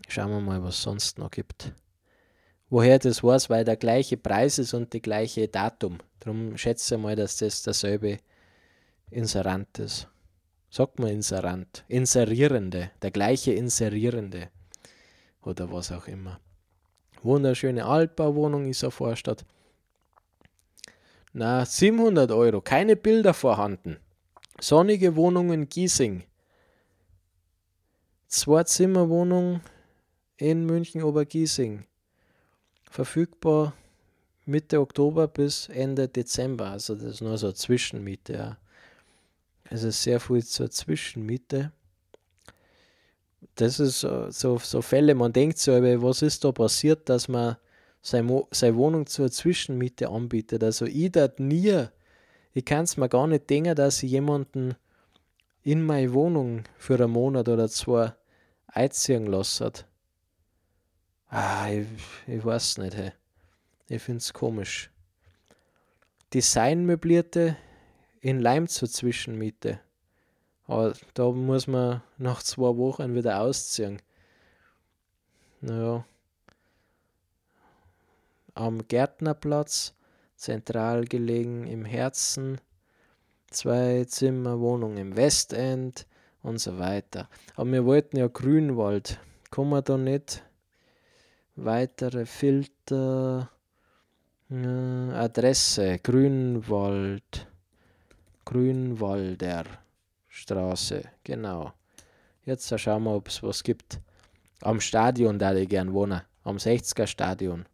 Schauen 0.07 0.31
wir 0.31 0.39
mal, 0.39 0.63
was 0.63 0.75
es 0.75 0.83
sonst 0.83 1.17
noch 1.17 1.31
gibt. 1.31 1.73
Woher 2.69 2.99
das 2.99 3.21
weiß, 3.21 3.49
weil 3.49 3.65
der 3.65 3.75
gleiche 3.75 4.15
Preis 4.15 4.59
ist 4.59 4.73
und 4.73 4.93
die 4.93 5.01
gleiche 5.01 5.49
Datum. 5.49 5.97
Darum 6.21 6.55
schätze 6.57 6.95
ich 6.95 7.01
mal, 7.01 7.17
dass 7.17 7.37
das 7.37 7.63
derselbe 7.63 8.11
ist 8.11 8.23
Inserantes. 9.09 10.07
Sagt 10.75 10.99
man 10.99 11.07
Inserant. 11.07 11.85
Inserierende. 11.87 12.91
Der 13.01 13.09
gleiche 13.09 13.53
Inserierende. 13.53 14.49
Oder 15.41 15.71
was 15.71 15.89
auch 15.93 16.05
immer. 16.09 16.41
Wunderschöne 17.23 17.85
Altbauwohnung 17.85 18.65
ist 18.65 18.83
auf 18.83 18.95
Vorstadt. 18.95 19.45
Na, 21.31 21.63
700 21.63 22.29
Euro. 22.31 22.59
Keine 22.59 22.97
Bilder 22.97 23.33
vorhanden. 23.33 24.01
Sonnige 24.59 25.15
Wohnung 25.15 25.53
in 25.53 25.69
Giesing. 25.69 26.25
Zwei-Zimmer-Wohnung 28.27 29.61
in 30.35 30.65
München 30.65 31.03
Obergiesing. 31.03 31.85
Verfügbar 32.91 33.71
Mitte 34.43 34.81
Oktober 34.81 35.29
bis 35.29 35.69
Ende 35.69 36.09
Dezember. 36.09 36.71
Also 36.71 36.95
das 36.95 37.05
ist 37.05 37.21
nur 37.21 37.37
so 37.37 37.53
Zwischenmiete. 37.53 38.33
Ja. 38.33 38.57
Also 39.69 39.89
sehr 39.89 40.19
viel 40.19 40.43
zur 40.45 40.69
Zwischenmiete. 40.69 41.71
Das 43.55 43.79
ist 43.79 44.01
so, 44.01 44.29
so 44.29 44.81
Fälle, 44.81 45.15
man 45.15 45.33
denkt 45.33 45.57
so, 45.57 45.71
was 45.71 46.21
ist 46.21 46.43
da 46.43 46.51
passiert, 46.51 47.09
dass 47.09 47.27
man 47.27 47.57
seine, 48.01 48.45
seine 48.51 48.75
Wohnung 48.75 49.07
zur 49.07 49.31
Zwischenmiete 49.31 50.09
anbietet. 50.09 50.63
Also 50.63 50.85
ich 50.85 51.11
dat 51.11 51.39
nie, 51.39 51.87
ich 52.53 52.65
kann 52.65 52.83
es 52.83 52.97
mir 52.97 53.09
gar 53.09 53.27
nicht 53.27 53.49
denken, 53.49 53.75
dass 53.75 54.03
ich 54.03 54.11
jemanden 54.11 54.75
in 55.63 55.83
meine 55.83 56.13
Wohnung 56.13 56.63
für 56.77 56.95
einen 56.95 57.11
Monat 57.11 57.49
oder 57.49 57.67
zwei 57.67 58.13
einziehen 58.67 59.25
lasse. 59.25 59.71
Ah, 61.27 61.69
ich, 61.69 61.87
ich 62.27 62.45
weiß 62.45 62.77
nicht, 62.77 62.95
hey. 62.95 63.11
ich 63.87 64.01
finde 64.01 64.19
es 64.19 64.31
komisch. 64.31 64.91
Designmöblierte 66.33 67.57
in 68.25 68.39
Leim 68.39 68.67
zur 68.67 68.89
Zwischenmiete. 68.89 69.79
Aber 70.65 70.93
da 71.13 71.29
muss 71.29 71.67
man 71.67 72.01
nach 72.17 72.41
zwei 72.41 72.75
Wochen 72.75 73.13
wieder 73.13 73.39
ausziehen. 73.39 74.01
Naja. 75.61 76.03
Am 78.55 78.87
Gärtnerplatz, 78.87 79.93
zentral 80.35 81.05
gelegen 81.05 81.67
im 81.67 81.85
Herzen, 81.85 82.59
zwei 83.51 84.05
Zimmer 84.05 84.59
Wohnung 84.59 84.97
im 84.97 85.15
Westend 85.15 86.07
und 86.41 86.57
so 86.57 86.79
weiter. 86.79 87.29
Aber 87.55 87.71
wir 87.71 87.85
wollten 87.85 88.17
ja 88.17 88.27
Grünwald. 88.27 89.19
Kommen 89.51 89.69
wir 89.69 89.83
da 89.83 89.99
nicht? 89.99 90.43
Weitere 91.55 92.25
Filter. 92.25 93.51
Äh, 94.49 95.11
Adresse 95.13 95.99
Grünwald. 95.99 97.47
Grünwalder 98.45 99.65
Straße, 100.27 101.03
genau. 101.23 101.73
Jetzt 102.43 102.79
schauen 102.79 103.03
wir, 103.03 103.15
ob 103.15 103.27
es 103.27 103.41
was 103.41 103.63
gibt. 103.63 103.99
Am 104.61 104.79
Stadion 104.79 105.39
da 105.39 105.53
ich 105.55 105.67
gern 105.67 105.93
wohnen. 105.93 106.21
Am 106.43 106.57
60er 106.57 107.07
Stadion. 107.07 107.65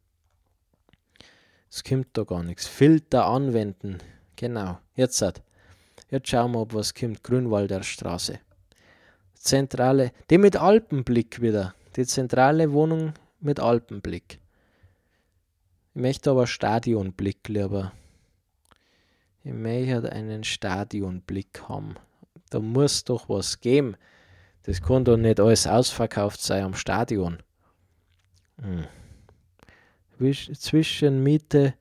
Es 1.70 1.84
kommt 1.84 2.08
da 2.14 2.24
gar 2.24 2.44
nichts. 2.44 2.68
Filter 2.68 3.26
anwenden. 3.26 3.98
Genau. 4.36 4.80
Jetzt 4.96 5.22
hat. 5.22 5.42
Jetzt 6.10 6.30
schauen 6.30 6.54
wir, 6.54 6.62
ob 6.62 6.74
was 6.74 6.94
kommt. 6.94 7.24
Grünwalder 7.24 7.84
Straße. 7.84 8.40
Zentrale. 9.34 10.12
Die 10.30 10.38
mit 10.38 10.56
Alpenblick 10.56 11.42
wieder. 11.42 11.76
Die 11.96 12.06
zentrale 12.06 12.72
Wohnung 12.72 13.14
mit 13.40 13.60
Alpenblick. 13.60 14.40
Ich 15.94 16.02
möchte 16.02 16.32
aber 16.32 16.48
Stadionblick 16.48 17.48
lieber. 17.50 17.92
Ich 19.44 19.54
möchte 19.54 20.12
einen 20.12 20.44
Stadionblick 20.44 21.64
haben. 21.68 21.96
Da 22.50 22.60
muss 22.60 23.04
doch 23.04 23.28
was 23.28 23.60
geben. 23.60 23.96
Das 24.64 24.82
kann 24.82 25.04
doch 25.04 25.18
nicht 25.18 25.40
alles 25.40 25.66
ausverkauft 25.66 26.42
sein 26.42 26.64
am 26.64 26.74
Stadion. 26.76 27.38
Hm. 28.62 28.86
Zwischenmiete 30.54 31.74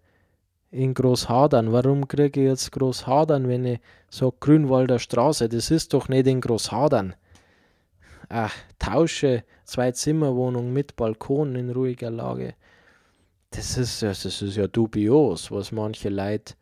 in 0.70 0.94
Großhadern. 0.94 1.72
Warum 1.72 2.08
kriege 2.08 2.40
ich 2.40 2.46
jetzt 2.46 2.72
Großhadern, 2.72 3.48
wenn 3.48 3.66
ich 3.66 3.80
so 4.08 4.32
Grünwalder 4.32 4.98
Straße? 4.98 5.48
Das 5.50 5.70
ist 5.70 5.92
doch 5.92 6.08
nicht 6.08 6.26
in 6.26 6.40
Großhadern. 6.40 7.14
Ach, 8.30 8.54
tausche 8.78 9.44
zwei 9.64 9.92
Zimmerwohnung 9.92 10.72
mit 10.72 10.96
Balkon 10.96 11.56
in 11.56 11.70
ruhiger 11.70 12.10
Lage. 12.10 12.54
Das 13.50 13.76
ist, 13.76 14.02
das 14.02 14.24
ist 14.24 14.56
ja 14.56 14.68
dubios, 14.68 15.50
was 15.50 15.72
manche 15.72 16.08
Leute 16.08 16.54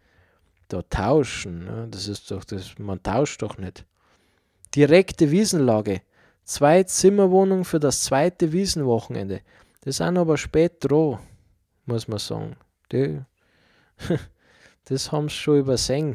da 0.68 0.82
tauschen. 0.82 1.64
Ne? 1.64 1.88
Das 1.90 2.08
ist 2.08 2.30
doch, 2.30 2.44
das, 2.44 2.78
man 2.78 3.02
tauscht 3.02 3.42
doch 3.42 3.58
nicht. 3.58 3.84
Direkte 4.74 5.30
Wiesenlage. 5.30 6.02
Zwei 6.44 6.82
Zimmerwohnungen 6.82 7.64
für 7.64 7.80
das 7.80 8.04
zweite 8.04 8.52
Wiesenwochenende. 8.52 9.42
Das 9.82 9.96
sind 9.96 10.16
aber 10.16 10.36
spät 10.36 10.76
dran, 10.80 11.18
muss 11.86 12.08
man 12.08 12.18
sagen. 12.18 12.56
Die, 12.92 13.20
das 14.84 15.12
haben 15.12 15.28
sie 15.28 15.34
schon 15.36 15.58
übersehen. 15.58 16.14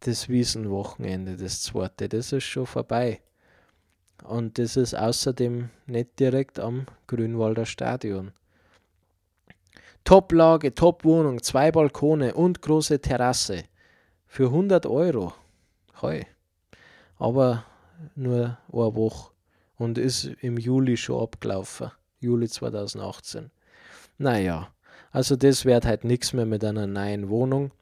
Das 0.00 0.28
Wiesenwochenende, 0.28 1.36
das 1.36 1.62
zweite, 1.62 2.08
das 2.08 2.32
ist 2.32 2.44
schon 2.44 2.66
vorbei. 2.66 3.20
Und 4.24 4.58
das 4.58 4.76
ist 4.76 4.94
außerdem 4.94 5.70
nicht 5.86 6.18
direkt 6.18 6.58
am 6.58 6.86
Grünwalder 7.06 7.66
Stadion. 7.66 8.32
Top-Lage, 10.06 10.72
Top-Wohnung, 10.72 11.42
zwei 11.42 11.72
Balkone 11.72 12.32
und 12.32 12.62
große 12.62 13.00
Terrasse. 13.00 13.64
Für 14.28 14.44
100 14.44 14.86
Euro. 14.86 15.32
Heu. 16.00 16.22
Aber 17.18 17.64
nur 18.14 18.56
eine 18.72 18.94
Woche. 18.94 19.32
Und 19.76 19.98
ist 19.98 20.26
im 20.42 20.58
Juli 20.58 20.96
schon 20.96 21.20
abgelaufen. 21.20 21.90
Juli 22.20 22.48
2018. 22.48 23.50
Naja, 24.16 24.68
also 25.10 25.34
das 25.34 25.64
wird 25.64 25.84
halt 25.84 26.04
nichts 26.04 26.32
mehr 26.32 26.46
mit 26.46 26.62
einer 26.62 26.86
neuen 26.86 27.28
Wohnung. 27.28 27.72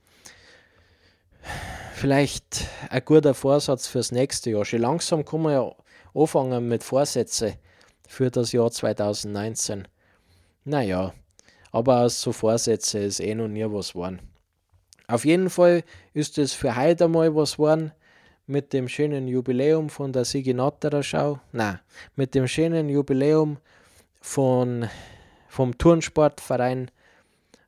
Vielleicht 1.93 2.69
ein 2.89 3.05
guter 3.05 3.35
Vorsatz 3.35 3.87
fürs 3.87 4.13
nächste 4.13 4.49
Jahr. 4.49 4.65
Schon 4.65 4.81
langsam 4.81 5.27
kann 5.27 5.43
man 5.43 5.53
ja 5.53 5.71
anfangen 6.15 6.69
mit 6.69 6.85
Vorsätzen 6.85 7.53
für 8.09 8.31
das 8.31 8.53
Jahr 8.53 8.71
2019. 8.71 9.87
Naja, 10.65 11.13
aber 11.75 12.03
aus 12.03 12.21
so 12.21 12.31
Vorsätzen 12.31 13.03
ist 13.03 13.19
eh 13.19 13.35
noch 13.35 13.49
nie 13.49 13.67
was 13.69 13.95
geworden. 13.95 14.21
Auf 15.09 15.25
jeden 15.25 15.51
Fall 15.51 15.83
ist 16.13 16.39
es 16.39 16.53
für 16.53 16.77
heute 16.77 17.07
einmal 17.07 17.35
was 17.35 17.55
geworden 17.55 17.91
mit 18.47 18.73
dem 18.73 18.87
schönen 18.87 19.27
Jubiläum 19.27 19.89
von 19.91 20.13
der 20.13 20.25
Sigi 20.25 20.55
Natterer 20.55 21.03
Schau. 21.03 21.41
Nein, 21.51 21.81
mit 22.15 22.37
dem 22.37 22.47
schönen 22.47 22.89
Jubiläum 22.89 23.59
von, 24.21 24.89
vom 25.49 25.77
Turnsportverein 25.77 26.93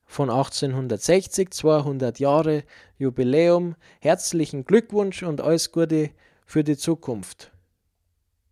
von 0.04 0.30
1860, 0.30 1.50
200 1.50 2.20
Jahre 2.20 2.62
Jubiläum. 2.98 3.74
Herzlichen 3.98 4.64
Glückwunsch 4.64 5.24
und 5.24 5.40
alles 5.40 5.72
Gute 5.72 6.10
für 6.46 6.62
die 6.62 6.76
Zukunft. 6.76 7.50